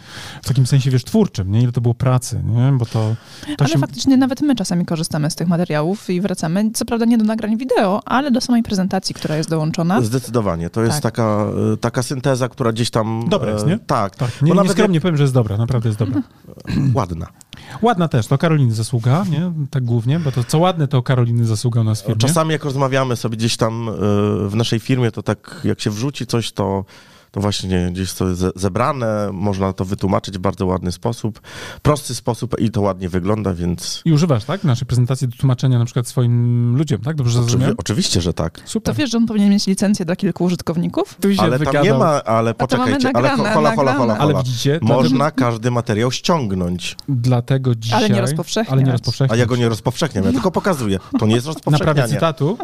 [0.43, 1.61] W takim sensie, wiesz, twórczym, nie?
[1.61, 2.71] Ile to było pracy, nie?
[2.71, 3.15] Bo to,
[3.57, 3.79] to Ale się...
[3.79, 7.57] faktycznie nawet my czasami korzystamy z tych materiałów i wracamy, co prawda nie do nagrań
[7.57, 10.01] wideo, ale do samej prezentacji, która jest dołączona.
[10.01, 10.69] Zdecydowanie.
[10.69, 11.01] To jest Tak.
[11.01, 13.25] taka, e, taka synteza, która gdzieś tam...
[13.29, 13.79] Dobra jest, e, nie?
[13.79, 16.21] Tak, Tak, nie, Bo nie nawet skromnie powiem, że jest dobra, naprawdę jest dobra.
[16.93, 17.27] ładna.
[17.81, 19.51] Ładna też, to Karoliny zasługa, nie?
[19.69, 22.19] Tak głównie, bo to co ładne, to Karoliny zasługa u nas w firmie.
[22.19, 23.91] Czasami jak rozmawiamy sobie gdzieś tam e,
[24.49, 26.85] w naszej firmie, to tak jak się wrzuci coś, to,
[27.31, 31.41] to właśnie gdzieś to jest ze- zebrane, można to wytłumaczyć w bardzo ładny sposób,
[31.81, 34.63] prosty sposób i to ładnie wygląda, więc I używasz, tak?
[34.63, 37.15] Naszej prezentacji do tłumaczenia na przykład swoim ludziom, tak?
[37.15, 37.75] Dobrze oczywi- zrozumiałem?
[37.77, 38.59] oczywiście, że tak.
[38.59, 38.95] To Super.
[38.95, 41.15] wiesz, że on powinien mieć licencję dla kilku użytkowników?
[41.21, 41.83] Tu się Ale tam wygadał.
[41.83, 44.17] nie ma, ale to poczekajcie, ale hola, hola, hola, hola.
[44.17, 47.97] Ale widzicie, Można każdy materiał ściągnąć, Dlatego dzisiaj...
[47.99, 48.73] Ale nie rozpowszechniać.
[48.73, 49.37] Ale nie rozpowszechniać.
[49.37, 50.99] a ja go nie rozpowszechniam, ja tylko pokazuję.
[51.19, 52.13] To nie jest Naprawia rozpowszechnianie.
[52.13, 52.57] cytatu.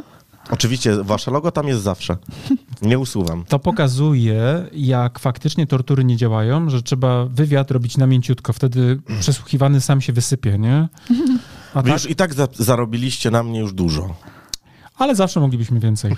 [0.52, 2.18] Oczywiście, wasze logo tam jest zawsze.
[2.82, 3.46] Nie usuwam.
[3.48, 8.54] To pokazuje, jak faktycznie tortury nie działają, że trzeba wywiad robić na mięciutko.
[8.54, 10.88] Wtedy przesłuchiwany sam się wysypie, nie?
[11.74, 14.16] A Wy tak, już i tak za- zarobiliście na mnie już dużo.
[14.98, 16.16] ale zawsze moglibyśmy więcej.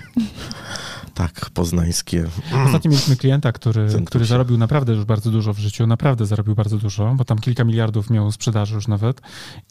[1.14, 2.26] Tak, poznańskie.
[2.66, 6.78] Ostatnio mieliśmy klienta, który, który zarobił naprawdę już bardzo dużo w życiu, naprawdę zarobił bardzo
[6.78, 9.20] dużo, bo tam kilka miliardów miał sprzedaży już nawet.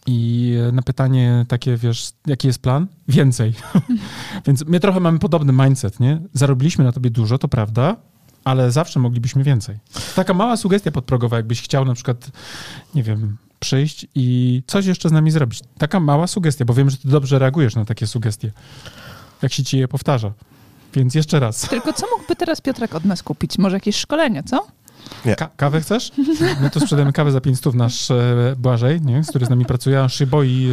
[0.08, 2.88] I na pytanie takie, wiesz, jaki jest plan?
[3.08, 3.54] Więcej.
[4.46, 6.22] Więc my trochę mamy podobny mindset, nie?
[6.34, 7.96] Zarobiliśmy na tobie dużo, to prawda,
[8.44, 9.78] ale zawsze moglibyśmy więcej.
[10.16, 12.32] Taka mała sugestia podprogowa, jakbyś chciał na przykład,
[12.96, 15.60] nie wiem, przyjść i coś jeszcze z nami zrobić.
[15.78, 18.52] Taka mała sugestia, bo wiem, że ty dobrze reagujesz na takie sugestie,
[19.42, 20.34] jak się ci je powtarza.
[20.94, 21.62] Więc jeszcze raz.
[21.70, 23.58] Tylko co mógłby teraz Piotrek od nas kupić?
[23.58, 24.68] Może jakieś szkolenie, co?
[25.38, 26.12] Ka- kawę chcesz?
[26.62, 29.22] My tu sprzedajemy kawę za 500 nasz e, Błażej, nie?
[29.30, 30.68] który z nami pracuje, on się boi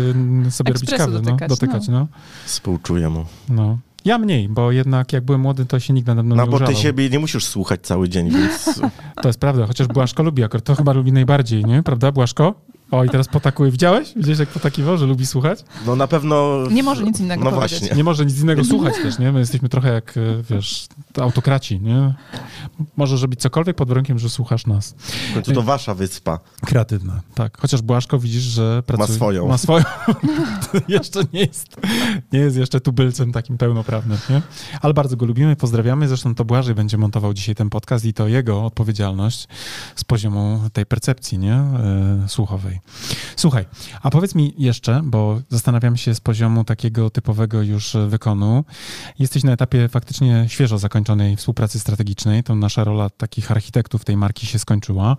[0.47, 1.13] e, sobie robić kawę.
[1.13, 2.07] dotykać, no, dotykać no.
[2.45, 3.25] Współczuję mu.
[3.49, 3.79] No.
[4.05, 6.61] Ja mniej, bo jednak jak byłem młody, to się nikt nade mną No nie bo
[6.61, 8.81] ty siebie nie musisz słuchać cały dzień, więc
[9.23, 11.83] To jest prawda, chociaż Błaszko lubi akurat, to chyba lubi najbardziej, nie?
[11.83, 12.55] Prawda, Błaszko?
[12.91, 13.71] O, i teraz potakuje.
[13.71, 14.13] Widziałeś?
[14.17, 15.65] Widziałeś, jak potakiwał, że lubi słuchać?
[15.87, 16.65] no na pewno...
[16.71, 17.79] Nie może nic innego No powiedzieć.
[17.81, 17.97] właśnie.
[17.97, 19.33] Nie może nic innego słuchać też, nie?
[19.33, 20.21] My jesteśmy trochę jak, e,
[20.51, 20.87] wiesz,
[21.21, 22.15] autokraci, nie?
[22.97, 24.95] Możesz robić cokolwiek pod warunkiem, że słuchasz nas.
[25.31, 26.39] W końcu to wasza wyspa.
[26.67, 27.59] Kreatywna, tak.
[27.61, 29.17] Chociaż Błaszko widzisz, że pracuje.
[29.17, 29.49] swoją.
[29.49, 29.85] Ma swoją.
[30.89, 31.77] Jeszcze nie jest,
[32.33, 34.43] nie jest jeszcze tubylcem takim pełnoprawnym, nie?
[34.81, 36.09] Ale bardzo go lubimy, pozdrawiamy.
[36.09, 39.49] Zresztą to Błażej będzie montował dzisiaj ten podcast i to jego odpowiedzialność
[39.97, 41.55] z poziomu tej percepcji, nie?
[41.55, 42.25] E,
[43.37, 43.47] słuchowej.
[43.47, 43.67] Słuchaj,
[44.03, 48.65] a powiedz mi jeszcze, bo zastanawiam się z poziomu takiego typowego już wykonu.
[49.19, 52.43] Jesteś na etapie faktycznie świeżo zakończonej współpracy strategicznej.
[52.43, 55.17] To nasza rola takich architektów tej marki się skończyła.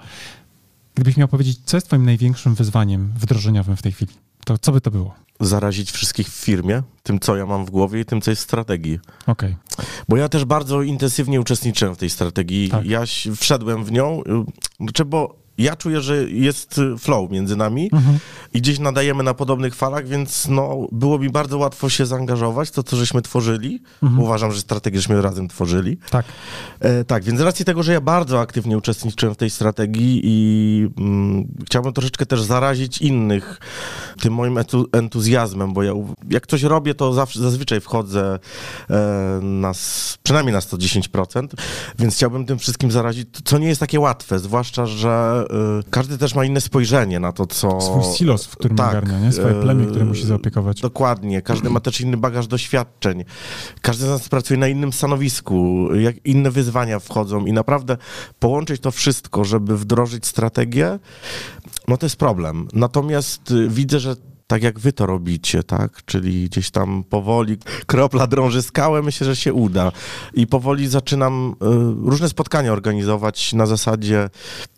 [0.95, 4.11] Gdybyś miał powiedzieć, co jest twoim największym wyzwaniem wdrożeniowym w tej chwili,
[4.45, 5.15] to co by to było?
[5.39, 8.45] Zarazić wszystkich w firmie, tym co ja mam w głowie i tym co jest w
[8.45, 8.99] strategii.
[9.27, 9.55] Okej.
[10.09, 12.69] Bo ja też bardzo intensywnie uczestniczyłem w tej strategii.
[12.69, 12.85] Tak.
[12.85, 13.03] Ja
[13.35, 18.19] wszedłem w nią, y, znaczy, bo ja czuję, że jest flow między nami Mhm.
[18.53, 22.71] i gdzieś nadajemy na podobnych falach, więc no, było mi bardzo łatwo się zaangażować w
[22.71, 23.81] to, co żeśmy tworzyli.
[24.03, 24.21] Mhm.
[24.21, 25.97] Uważam, że strategię żeśmy razem tworzyli.
[26.09, 26.25] Tak.
[26.79, 30.87] E, tak, więc z racji tego, że ja bardzo aktywnie uczestniczyłem w tej strategii i
[30.97, 33.59] mm, chciałbym troszeczkę też zarazić innych
[34.21, 34.59] tym moim
[34.91, 35.93] entuzjazmem, bo ja
[36.29, 38.39] jak coś robię, to zawsze, zazwyczaj wchodzę
[38.89, 39.71] e, na,
[40.23, 41.47] przynajmniej na 110%,
[41.99, 45.45] więc chciałbym tym wszystkim zarazić, co nie jest takie łatwe, zwłaszcza, że
[45.89, 47.81] każdy też ma inne spojrzenie na to, co...
[47.81, 49.31] Swój silos, w którym Tak, ogarnia, nie?
[49.31, 50.81] Swoje e, plemię, które musi zaopiekować.
[50.81, 51.41] Dokładnie.
[51.41, 53.23] Każdy ma też inny bagaż doświadczeń.
[53.81, 55.87] Każdy z nas pracuje na innym stanowisku.
[55.95, 57.97] Jak inne wyzwania wchodzą i naprawdę
[58.39, 60.99] połączyć to wszystko, żeby wdrożyć strategię,
[61.87, 62.67] no to jest problem.
[62.73, 64.15] Natomiast y, widzę, że
[64.47, 66.05] tak jak wy to robicie, tak?
[66.05, 69.91] Czyli gdzieś tam powoli kropla drąży skałę, myślę, że się uda.
[70.33, 74.29] I powoli zaczynam y, różne spotkania organizować na zasadzie,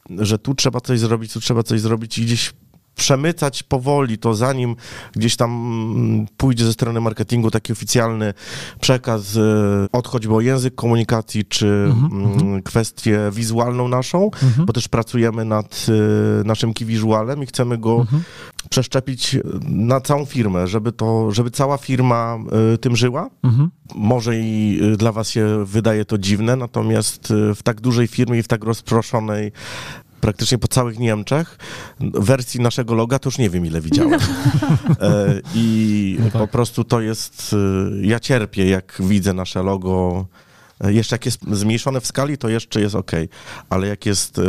[0.09, 2.53] że tu trzeba coś zrobić, tu trzeba coś zrobić i gdzieś
[2.99, 4.75] przemycać powoli to, zanim
[5.11, 8.33] gdzieś tam mm, pójdzie ze strony marketingu taki oficjalny
[8.81, 9.41] przekaz, y,
[9.91, 14.31] odchodź o język komunikacji, czy mm, kwestię wizualną naszą,
[14.65, 15.85] bo też pracujemy nad
[16.41, 16.87] y, naszym key
[17.43, 18.05] i chcemy go
[18.69, 22.37] przeszczepić na całą firmę, żeby to, żeby cała firma
[22.73, 23.29] y, tym żyła.
[23.43, 23.71] Mhm.
[23.95, 28.39] Może i y, dla was się wydaje to dziwne, natomiast y, w tak dużej firmie
[28.39, 29.51] i w tak rozproszonej
[30.21, 31.57] praktycznie po całych Niemczech
[31.99, 34.19] wersji naszego loga to już nie wiem ile widziałem.
[35.01, 36.41] E, I No tak.
[36.41, 40.25] po prostu to jest, y, ja cierpię jak widzę nasze logo
[40.83, 43.11] Jeszcze jak jest zmniejszone w skali, to jeszcze jest ok,
[43.69, 44.41] ale jak jest y,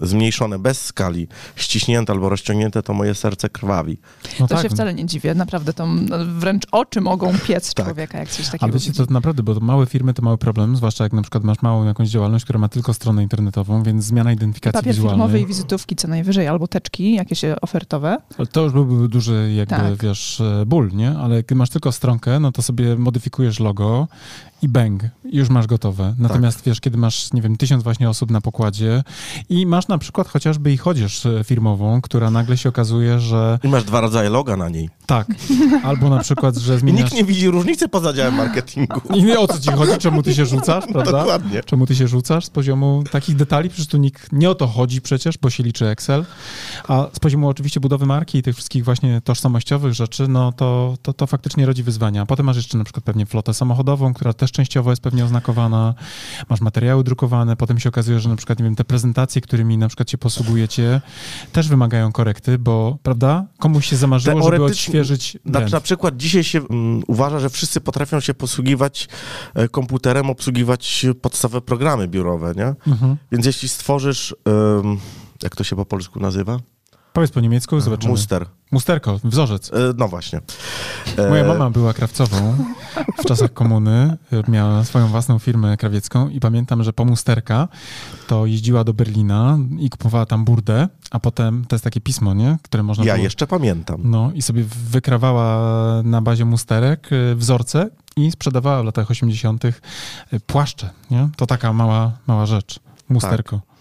[0.00, 3.98] zmniejszone bez skali, ściśnięte albo rozciągnięte, to moje serce krwawi.
[4.40, 4.62] No To tak.
[4.62, 7.86] się wcale nie dziwię, naprawdę to no, wręcz oczy mogą piec Tak.
[7.86, 9.06] człowieka, jak coś takiego wiecie, widzi.
[9.06, 12.08] to naprawdę, bo małe firmy to mały problem, zwłaszcza jak na przykład masz małą jakąś
[12.08, 15.42] działalność, która ma tylko stronę internetową, więc zmiana identyfikacji Papier wizualnej.
[15.42, 18.16] i wizytówki co najwyżej, albo teczki jakieś ofertowe.
[18.52, 20.02] To już byłby duży jakby, Tak.
[20.02, 21.10] wiesz, e, ból, nie?
[21.18, 24.08] Ale jak masz tylko stronkę, no to sobie modyfikujesz logo
[24.64, 26.14] i bang, i już masz gotowe.
[26.18, 29.02] Natomiast wiesz, kiedy masz, nie wiem, tysiąc właśnie osób na pokładzie
[29.48, 33.68] i masz na przykład chociażby i chodzież e, firmową, która nagle się okazuje, że I
[33.68, 34.90] masz dwa rodzaje loga na niej.
[35.06, 35.26] tak,
[35.82, 37.02] albo na przykład, że I zmieniasz...
[37.02, 39.00] nikt nie widzi różnicy poza działem marketingu.
[39.14, 41.12] I nie o co ci chodzi, czemu ty się rzucasz, prawda?
[41.12, 41.62] Dokładnie.
[41.62, 43.68] Czemu ty się rzucasz z poziomu takich detali?
[43.68, 46.24] Przecież tu nikt nie o to chodzi przecież, bo się liczy Excel.
[46.88, 51.12] A z poziomu oczywiście budowy marki i tych wszystkich właśnie tożsamościowych rzeczy, no to, to,
[51.12, 52.22] to faktycznie rodzi wyzwania.
[52.22, 55.94] A potem masz jeszcze na przykład pewnie flotę samochodową, która też częściowo jest pewnie oznakowana.
[56.48, 59.88] Masz materiały drukowane, potem się okazuje, że na przykład, nie wiem, te prezentacje, którymi na
[59.88, 61.00] przykład się posługujecie,
[61.52, 65.38] też wymagają korekty, bo, prawda, komuś się zamarzyło, żeby odświeżyć.
[65.46, 69.08] Znaczy, na przykład dzisiaj się mm, uważa, że wszyscy potrafią się posługiwać
[69.54, 72.92] e, komputerem, obsługiwać podstawowe programy biurowe, nie?
[72.92, 73.16] Mhm.
[73.32, 74.98] Więc jeśli stworzysz, em,
[75.42, 76.58] jak to się po polsku nazywa?
[77.14, 78.10] Powiedz po niemiecku, zobaczymy.
[78.10, 78.46] Muster.
[78.72, 79.70] Musterko, wzorzec.
[79.72, 80.40] E, no właśnie.
[81.16, 82.56] E, Moja mama była krawcową
[83.18, 84.16] w czasach komuny,
[84.48, 87.68] miała swoją własną firmę krawiecką i pamiętam, że po Musterka
[88.26, 92.58] to jeździła do Berlina i kupowała tam burdę, a potem, to jest takie pismo, nie?
[92.62, 93.24] Które można Ja było...
[93.24, 94.00] jeszcze pamiętam.
[94.04, 95.56] No i sobie wykrawała
[96.02, 99.64] na bazie musterek y, wzorce i sprzedawała w latach 80.
[99.64, 99.72] y,
[100.46, 101.28] płaszcze, nie?
[101.36, 102.80] To taka mała, mała rzecz.
[103.08, 103.56] Musterko.
[103.56, 103.73] E,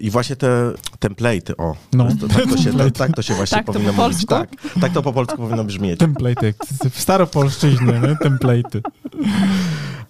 [0.00, 1.74] I właśnie te template'y, o.
[1.92, 2.08] No.
[2.20, 2.92] To, tak, to się, Template'y.
[2.92, 4.26] tak to się właśnie Tak to powinno po mówić.
[4.26, 6.00] Tak, tak to po polsku powinno brzmieć.
[6.00, 6.52] Template'y,
[6.90, 8.16] w staropolszczyźnie, nie?
[8.30, 8.80] Template'y.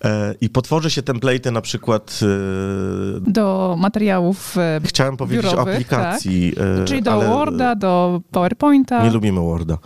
[0.05, 5.75] E, I potworzy się template'y na przykład, e, Do materiałów, e, chciałem powiedzieć o Biurowych,
[5.75, 9.05] aplikacji, e, czyli do ale Worda, do PowerPointa.
[9.05, 9.79] Nie lubimy Worda,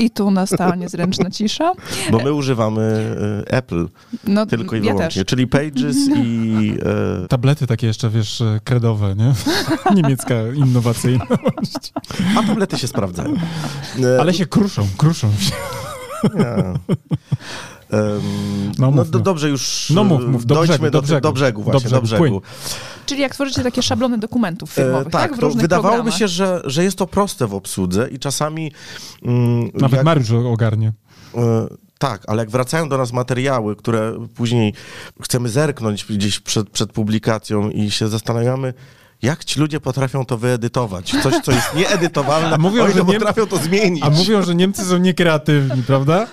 [0.00, 1.72] I tu nastała niezręczna cisza.
[2.10, 3.14] bo my używamy
[3.46, 3.88] e, Apple
[4.24, 5.28] No, tylko i ja wyłącznie, też.
[5.30, 6.74] czyli Pages i...
[7.24, 9.32] e, Tablety takie jeszcze, wiesz, kredowe, nie?
[9.96, 11.92] Niemiecka innowacyjność.
[12.38, 13.34] A tablety się sprawdzają.
[14.20, 15.52] Ale się kruszą, kruszą się.
[16.34, 16.54] Nie.
[17.92, 18.00] No
[18.78, 19.24] no, mów, do, mów.
[19.24, 21.20] dobrze już No mów, mów, do dojdźmy brzegu, do, do brzegu.
[21.20, 22.42] do brzegu właśnie, Do do brzegu, brzegu.
[23.06, 25.22] Czyli jak tworzycie takie szablony dokumentów firmowych, E, tak?
[25.22, 26.18] tak, W to różnych wydawało mi programach.
[26.18, 28.72] się, że, że jest to proste w obsłudze i czasami...
[29.22, 30.92] Mm, Nawet jak, Mariusz ogarnie.
[31.34, 31.66] e,
[31.98, 34.74] tak, ale jak wracają do nas materiały, które później
[35.22, 38.74] chcemy zerknąć gdzieś przed, przed publikacją i się zastanawiamy,
[39.22, 41.14] jak ci ludzie potrafią to wyedytować.
[41.22, 44.02] Coś, co jest nieedytowalne, A mówią, o ile że nie- potrafią to zmienić.
[44.04, 46.26] A mówią, że Niemcy są niekreatywni, prawda?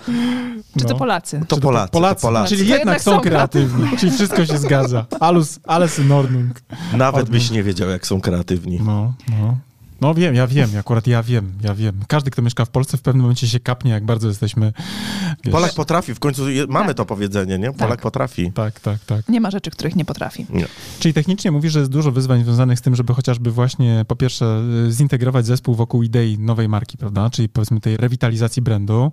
[0.78, 0.98] Czy to No.
[0.98, 1.40] Polacy?
[1.48, 2.14] To Polacy, Polacy.
[2.22, 2.48] to Polacy.
[2.48, 3.96] Czyli To jednak jednak są są kreatywni.
[3.98, 5.06] Czyli wszystko się zgadza.
[5.20, 6.60] Alus, alles in Ordnung.
[6.96, 8.80] Nawet byś nie wiedział, jak są kreatywni.
[8.84, 9.56] No, no.
[10.00, 12.00] No wiem, ja wiem, akurat ja wiem, ja wiem.
[12.08, 14.72] Każdy, kto mieszka w Polsce, w pewnym momencie się kapnie, jak bardzo jesteśmy...
[15.44, 16.96] Wiesz, Polak potrafi, w końcu je, mamy Tak.
[16.96, 17.72] to powiedzenie, nie?
[17.72, 18.00] Polak Tak.
[18.00, 18.52] potrafi.
[18.52, 19.28] Tak, tak, tak.
[19.28, 20.46] Nie ma rzeczy, których nie potrafi.
[20.50, 20.66] Nie.
[21.00, 24.62] Czyli technicznie mówi, że jest dużo wyzwań związanych z tym, żeby chociażby właśnie po pierwsze
[24.88, 27.30] y, zintegrować zespół wokół idei nowej marki, prawda?
[27.30, 29.12] Czyli powiedzmy tej rewitalizacji brandu,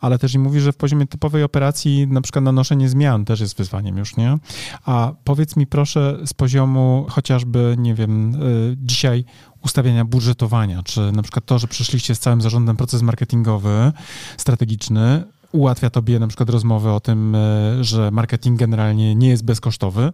[0.00, 3.56] ale też i mówi, że w poziomie typowej operacji na przykład nanoszenie zmian też jest
[3.58, 4.38] wyzwaniem już, nie?
[4.84, 9.24] A powiedz mi proszę z poziomu chociażby, nie wiem, y, dzisiaj
[9.66, 13.92] ustawiania budżetowania, czy na przykład to, że przeszliście z całym zarządem proces marketingowy,
[14.36, 20.12] strategiczny, ułatwia tobie na przykład rozmowę o tym, e, że marketing generalnie nie jest bezkosztowy,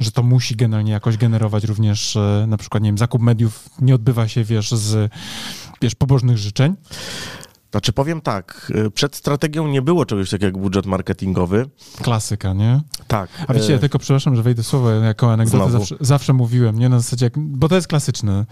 [0.00, 3.94] że to musi generalnie jakoś generować również e, na przykład, nie wiem, zakup mediów nie
[3.94, 5.12] odbywa się, wiesz, z
[5.82, 6.76] wiesz, pobożnych życzeń.
[7.72, 11.66] Znaczy powiem tak, y, przed strategią nie było czegoś takiego jak budżet marketingowy.
[12.02, 12.80] Klasyka, nie?
[13.06, 13.30] Tak.
[13.48, 16.88] A wiecie, ja y, tylko przepraszam, że wejdę słowo, jako anegdotę zawsze, zawsze mówiłem, nie?
[16.88, 18.46] Na zasadzie, jak, bo to jest klasyczne.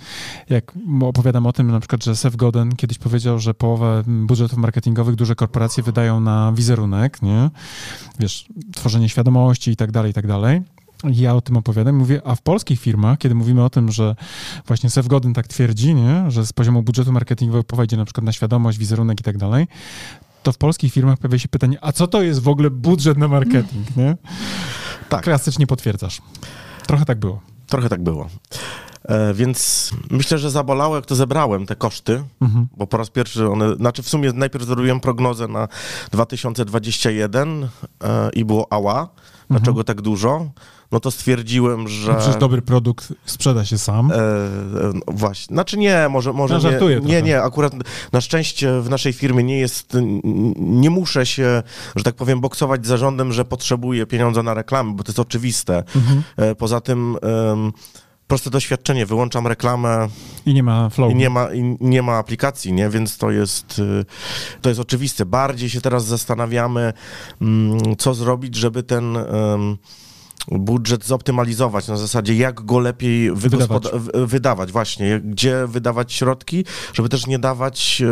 [0.49, 5.15] Jak opowiadam o tym na przykład, że Seth Godin kiedyś powiedział, że połowę budżetów marketingowych
[5.15, 7.51] duże korporacje wydają na wizerunek, nie?
[8.19, 10.63] Wiesz, tworzenie świadomości i tak dalej, i tak dalej.
[11.05, 14.17] Ja o tym opowiadam, mówię, a w polskich firmach, kiedy mówimy o tym, że
[14.67, 16.25] właśnie Seth Godin tak twierdzi, nie?
[16.31, 19.67] że z poziomu budżetu marketingowego połowa idzie na przykład na świadomość, wizerunek i tak dalej,
[20.43, 23.29] to w polskich firmach pojawia się pytanie, a co to jest w ogóle budżet na
[23.29, 24.17] marketing, nie?
[25.09, 25.23] Tak.
[25.23, 26.23] Klasycznie potwierdzasz.
[26.87, 27.41] Trochę tak było.
[27.67, 28.29] Trochę tak było.
[29.05, 32.67] E, więc myślę, że zabolało, jak to zebrałem, te koszty, Mhm.
[32.77, 35.69] bo po raz pierwszy one, znaczy w sumie najpierw zrobiłem prognozę na
[36.13, 37.69] 2021
[38.05, 39.09] e, i było ała,
[39.51, 40.51] dlaczego tak dużo?
[40.93, 42.13] No to stwierdziłem, że...
[42.13, 44.13] No Przecież dobry produkt sprzeda się sam.
[44.13, 44.21] E, e,
[44.95, 45.55] no właśnie.
[45.55, 47.23] Znaczy nie, może, może Ja nie, żartuję nie, trochę.
[47.23, 47.73] nie, akurat
[48.13, 49.97] na szczęście w naszej firmie nie jest,
[50.57, 51.63] nie muszę się,
[51.97, 55.83] że tak powiem, boksować z zarządem, że potrzebuję pieniądza na reklamy, bo to jest oczywiste.
[55.97, 56.23] Mhm.
[56.37, 57.17] E, Poza tym
[58.27, 60.09] proste doświadczenie, wyłączam reklamę
[60.47, 61.13] I nie ma flow.
[61.13, 62.89] i nie ma, i nie ma aplikacji, nie?
[62.89, 64.05] więc to jest, y,
[64.63, 65.27] to jest oczywiste.
[65.27, 66.93] Bardziej się teraz zastanawiamy,
[67.41, 69.19] mm, co zrobić, żeby ten
[70.49, 76.65] budżet zoptymalizować na zasadzie, jak go lepiej wygospoda- w- wydawać, właśnie, gdzie wydawać środki,
[76.95, 78.03] żeby też nie dawać,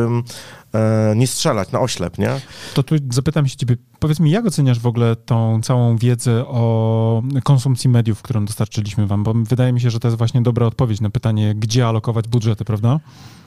[0.75, 2.41] e, nie strzelać na oślep, nie?
[2.75, 7.23] To tu zapytam się ciebie, powiedz mi, jak oceniasz w ogóle tą całą wiedzę o
[7.45, 9.25] konsumpcji mediów, którą dostarczyliśmy wam?
[9.25, 12.65] Bo wydaje mi się, że to jest właśnie dobra odpowiedź na pytanie, gdzie alokować budżety,
[12.65, 13.01] prawda?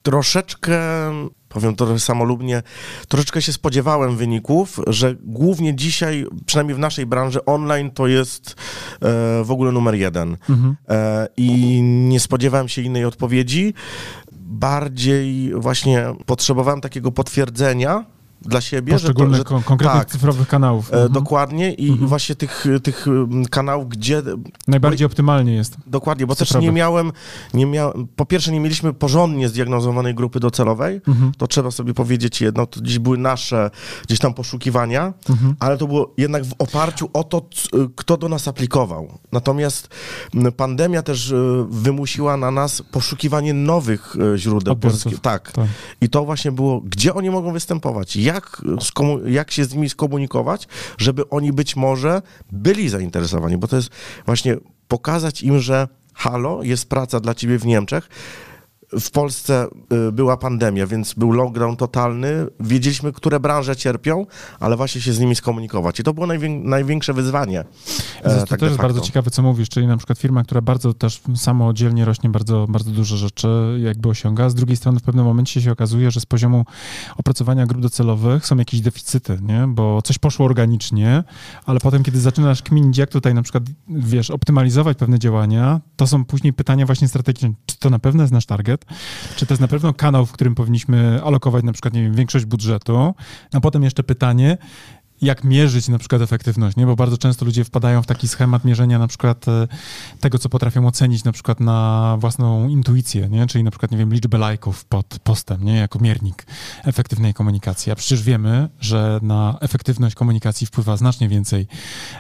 [0.04, 0.80] Troszeczkę,
[1.50, 2.64] powiem to samolubnie,
[3.08, 8.56] troszeczkę się spodziewałem wyników, że głównie dzisiaj, przynajmniej w naszej branży, online to jest e,
[9.44, 10.38] w ogóle numer jeden.
[10.50, 10.76] Mhm.
[10.90, 13.74] E, I nie spodziewałem się innej odpowiedzi.
[14.32, 18.06] Bardziej właśnie potrzebowałem takiego potwierdzenia
[18.42, 20.12] dla siebie, że to, Poszczególnych że, kon- konkretnych tak.
[20.12, 20.90] cyfrowych kanałów.
[20.90, 21.12] e, Mhm.
[21.12, 22.08] dokładnie i Mhm.
[22.08, 24.22] właśnie tych, tych mm, kanałów, gdzie
[24.68, 25.78] Najbardziej optymalnie jest.
[25.88, 26.66] dokładnie, bo też Cyfrowych.
[26.70, 27.12] nie miałem,
[27.54, 31.32] nie miałem, po pierwsze nie mieliśmy porządnie zdiagnozowanej grupy docelowej, Mhm.
[31.38, 33.72] to trzeba sobie powiedzieć jedno, to dziś były nasze
[34.08, 35.56] gdzieś tam poszukiwania, Mhm.
[35.60, 37.46] ale to było jednak w oparciu o to,
[37.96, 39.18] kto do nas aplikował.
[39.32, 39.88] Natomiast
[40.58, 41.36] pandemia też e,
[41.70, 44.76] wymusiła na nas poszukiwanie nowych e, źródeł.
[45.22, 45.52] Tak.
[45.52, 45.68] Tak.
[46.02, 50.68] I to właśnie było, gdzie oni mogą występować, jak, skomu- jak się z nimi skomunikować,
[50.98, 52.22] żeby oni być może
[52.52, 53.90] byli zainteresowani, bo to jest
[54.26, 54.58] właśnie
[54.88, 58.10] pokazać im, że halo, jest praca dla ciebie w Niemczech.
[59.00, 59.68] W Polsce
[60.08, 62.48] y, była pandemia, więc był lockdown totalny.
[62.60, 64.26] Wiedzieliśmy, które branże cierpią,
[64.60, 66.00] ale właśnie się z nimi skomunikować.
[66.00, 67.64] I to było najwię- największe wyzwanie.
[68.24, 68.78] To tak też de jest facto.
[68.78, 72.92] bardzo ciekawe, co mówisz, czyli na przykład firma, która bardzo też samodzielnie rośnie bardzo, bardzo
[72.92, 74.50] duże rzeczy, jakby osiąga.
[74.50, 76.66] Z drugiej strony w pewnym momencie się okazuje, że z poziomu
[77.18, 79.68] opracowania grup docelowych są jakieś deficyty, nie?
[79.68, 81.24] Bo coś poszło organicznie,
[81.66, 86.26] ale potem, kiedy zaczynasz kminić, jak tutaj na przykład, wiesz, optymalizować pewne działania, to są
[86.26, 87.54] później pytania właśnie strategiczne.
[87.66, 88.81] Czy to na pewno jest nasz target?
[89.36, 92.46] Czy to jest na pewno kanał, w którym powinniśmy alokować na przykład, nie wiem, większość
[92.46, 93.14] budżetu?
[93.54, 94.58] A potem jeszcze pytanie,
[95.22, 96.86] jak mierzyć na przykład efektywność, nie?
[96.86, 99.68] Bo bardzo często ludzie wpadają w taki schemat mierzenia na przykład e,
[100.20, 103.48] tego, co potrafią ocenić na przykład na własną intuicję, nie?
[103.48, 105.76] Czyli na przykład, nie wiem, liczbę lajków pod postem, nie?
[105.76, 106.46] Jako miernik
[106.84, 107.92] efektywnej komunikacji.
[107.92, 111.68] A przecież wiemy, że na efektywność komunikacji wpływa znacznie więcej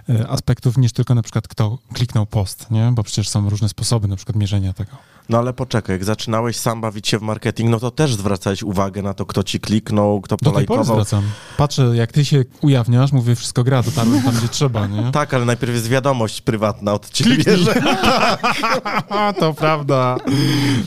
[0.10, 2.92] e, aspektów niż tylko na przykład kto kliknął post, nie?
[2.96, 4.92] Bo przecież są różne sposoby na przykład mierzenia tego.
[5.32, 9.02] No ale poczekaj, jak zaczynałeś sam bawić się w marketing, no to też zwracałeś uwagę
[9.02, 10.96] na to, kto ci kliknął, kto Do tej pory polajkował.
[11.06, 11.24] zwracam.
[11.58, 15.12] Patrzę, jak ty się ujawniasz, mówię, wszystko gra, dotarłem tam, gdzie trzeba, nie?
[15.12, 17.82] Tak, ale najpierw jest wiadomość prywatna od ciebie, że
[19.10, 20.18] A, to prawda.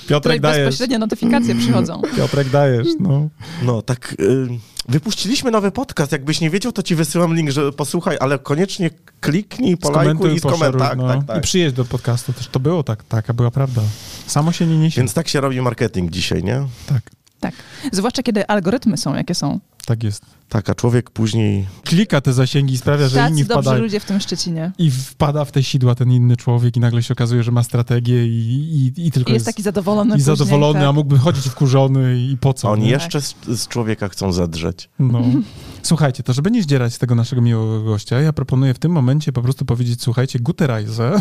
[0.08, 0.66] Piotrek Tutaj dajesz.
[0.66, 2.02] bezpośrednio notyfikacje przychodzą.
[2.16, 3.28] Piotrek dajesz, no.
[3.62, 4.16] No, tak.
[4.20, 4.48] Y,
[4.88, 6.12] wypuściliśmy nowy podcast.
[6.12, 10.50] Jakbyś nie wiedział, to ci wysyłam link, że posłuchaj, ale koniecznie kliknij, polajkuj i skomentuj.
[10.50, 11.08] poszeruj, Tak, no.
[11.08, 11.42] tak, I tak.
[11.42, 12.48] przyjedź do podcastu też.
[12.48, 13.82] To było tak, taka była prawda.
[14.26, 15.00] Samo się nie niesie.
[15.00, 16.66] Więc tak się robi marketing dzisiaj, nie?
[16.86, 17.02] Tak,
[17.44, 17.54] Tak.
[17.92, 19.60] Zwłaszcza kiedy algorytmy są, jakie są.
[19.86, 20.22] tak jest.
[20.48, 21.66] Tak, a człowiek później.
[21.84, 23.82] Klika te zasięgi i sprawia, że inni Tacy dobrzy wpadają.
[23.82, 24.72] ludzie w tym Szczecinie.
[24.78, 28.26] I wpada w te sidła ten inny człowiek i nagle się okazuje, że ma strategię
[28.26, 30.88] i, i, i tylko I jest taki zadowolony i później, zadowolony, tak.
[30.88, 32.68] a mógłby chodzić wkurzony i po co.
[32.68, 34.88] A oni jeszcze z, z człowieka chcą zedrzeć.
[34.98, 35.22] No.
[35.82, 39.32] Słuchajcie, to żeby nie zdzierać z tego naszego miłego gościa, ja proponuję w tym momencie
[39.32, 41.20] po prostu powiedzieć, słuchajcie, Guterajze.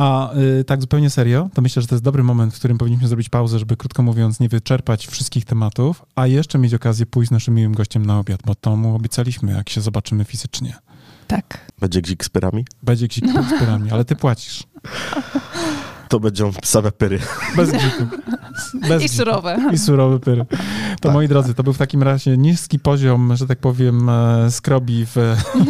[0.00, 3.08] A y, tak zupełnie serio, to myślę, że to jest dobry moment, w którym powinniśmy
[3.08, 7.32] zrobić pauzę, żeby krótko mówiąc nie wyczerpać wszystkich tematów, a jeszcze mieć okazję pójść z
[7.32, 10.76] naszym miłym gościem na obiad, bo to mu obiecaliśmy, jak się zobaczymy fizycznie.
[11.26, 11.72] Tak.
[11.80, 12.64] Będzie gzik z pyrami?
[12.82, 14.62] Będzie gzik z pyrami, ale ty płacisz.
[16.08, 17.18] To będą same pyry.
[17.56, 18.06] Bez giku.
[18.88, 19.16] Bez I giku.
[19.16, 19.58] surowe.
[19.72, 20.44] I surowy pyr.
[20.48, 20.56] To
[21.00, 21.12] Tak.
[21.12, 25.16] moi drodzy, to był w takim razie niski poziom, że tak powiem, e, skrobi w,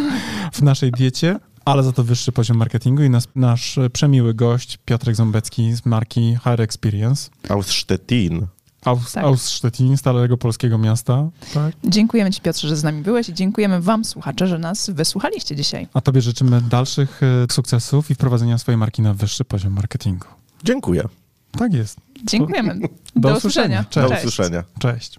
[0.52, 5.16] w naszej diecie, ale za to wyższy poziom marketingu i nas, nasz przemiły gość Piotrek
[5.16, 7.30] Ząbecki z marki Higher Experience.
[7.48, 8.46] Aus Stettin.
[8.84, 9.74] Aus, Tak.
[9.96, 11.28] starego polskiego miasta.
[11.54, 11.74] Tak.
[11.84, 15.88] Dziękujemy Ci, Piotrze, że z nami byłeś i dziękujemy Wam, słuchacze, że nas wysłuchaliście dzisiaj.
[15.94, 20.26] A tobie życzymy dalszych e, sukcesów i wprowadzenia swojej marki na wyższy poziom marketingu.
[20.64, 21.04] Dziękuję.
[21.58, 21.96] Tak jest.
[22.24, 22.74] Dziękujemy.
[23.16, 23.80] Do Do, usłyszenia.
[23.80, 23.84] usłyszenia.
[23.84, 24.10] Cześć.
[24.10, 24.64] Do usłyszenia.
[24.78, 25.18] Cześć.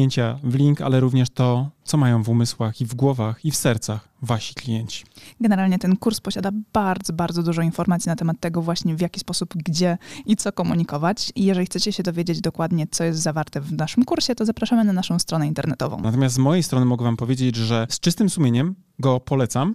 [0.00, 3.56] kliknięcia w link, ale również to, co mają w umysłach i w głowach i w
[3.56, 5.04] sercach wasi klienci.
[5.40, 9.54] Generalnie ten kurs posiada bardzo, bardzo dużo informacji na temat tego właśnie, w jaki sposób,
[9.54, 11.32] gdzie i co komunikować.
[11.34, 14.92] I jeżeli chcecie się dowiedzieć dokładnie, co jest zawarte w naszym kursie, to zapraszamy na
[14.92, 16.00] naszą stronę internetową.
[16.00, 19.74] Natomiast z mojej strony mogę wam powiedzieć, że z czystym sumieniem go polecam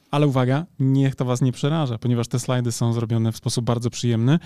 [0.11, 3.89] Ale uwaga, niech to was nie przeraża, ponieważ te slajdy są zrobione w sposób bardzo
[3.89, 4.39] przyjemny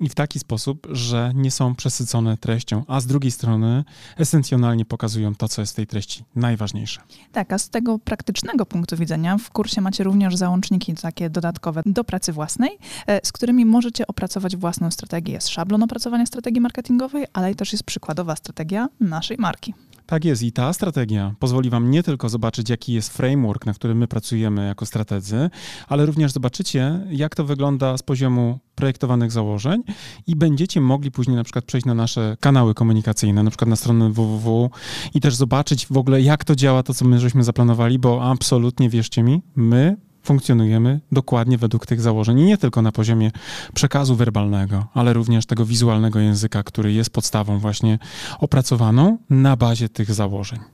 [0.00, 3.84] i w taki sposób, że nie są przesycone treścią, a z drugiej strony
[4.16, 7.00] esencjonalnie pokazują to, co jest w tej treści najważniejsze.
[7.32, 12.04] Tak, a z tego praktycznego punktu widzenia w kursie macie również załączniki takie dodatkowe do
[12.04, 15.32] pracy własnej, e, z którymi możecie opracować własną strategię.
[15.32, 19.74] Jest szablon opracowania strategii marketingowej, ale też jest przykładowa strategia naszej marki.
[20.06, 23.98] Tak jest i ta strategia pozwoli Wam nie tylko zobaczyć, jaki jest framework, na którym
[23.98, 25.50] my pracujemy jako strategzy,
[25.88, 29.82] ale również zobaczycie, jak to wygląda z poziomu projektowanych założeń
[30.26, 34.10] i będziecie mogli później na przykład przejść na nasze kanały komunikacyjne, na przykład na stronę
[34.10, 34.70] www
[35.14, 38.90] i też zobaczyć w ogóle, jak to działa, to co my żeśmy zaplanowali, bo absolutnie,
[38.90, 43.30] wierzcie mi, my funkcjonujemy dokładnie według tych założeń i nie tylko na poziomie
[43.74, 47.98] przekazu werbalnego, ale również tego wizualnego języka, który jest podstawą właśnie
[48.38, 50.73] opracowaną na bazie tych założeń.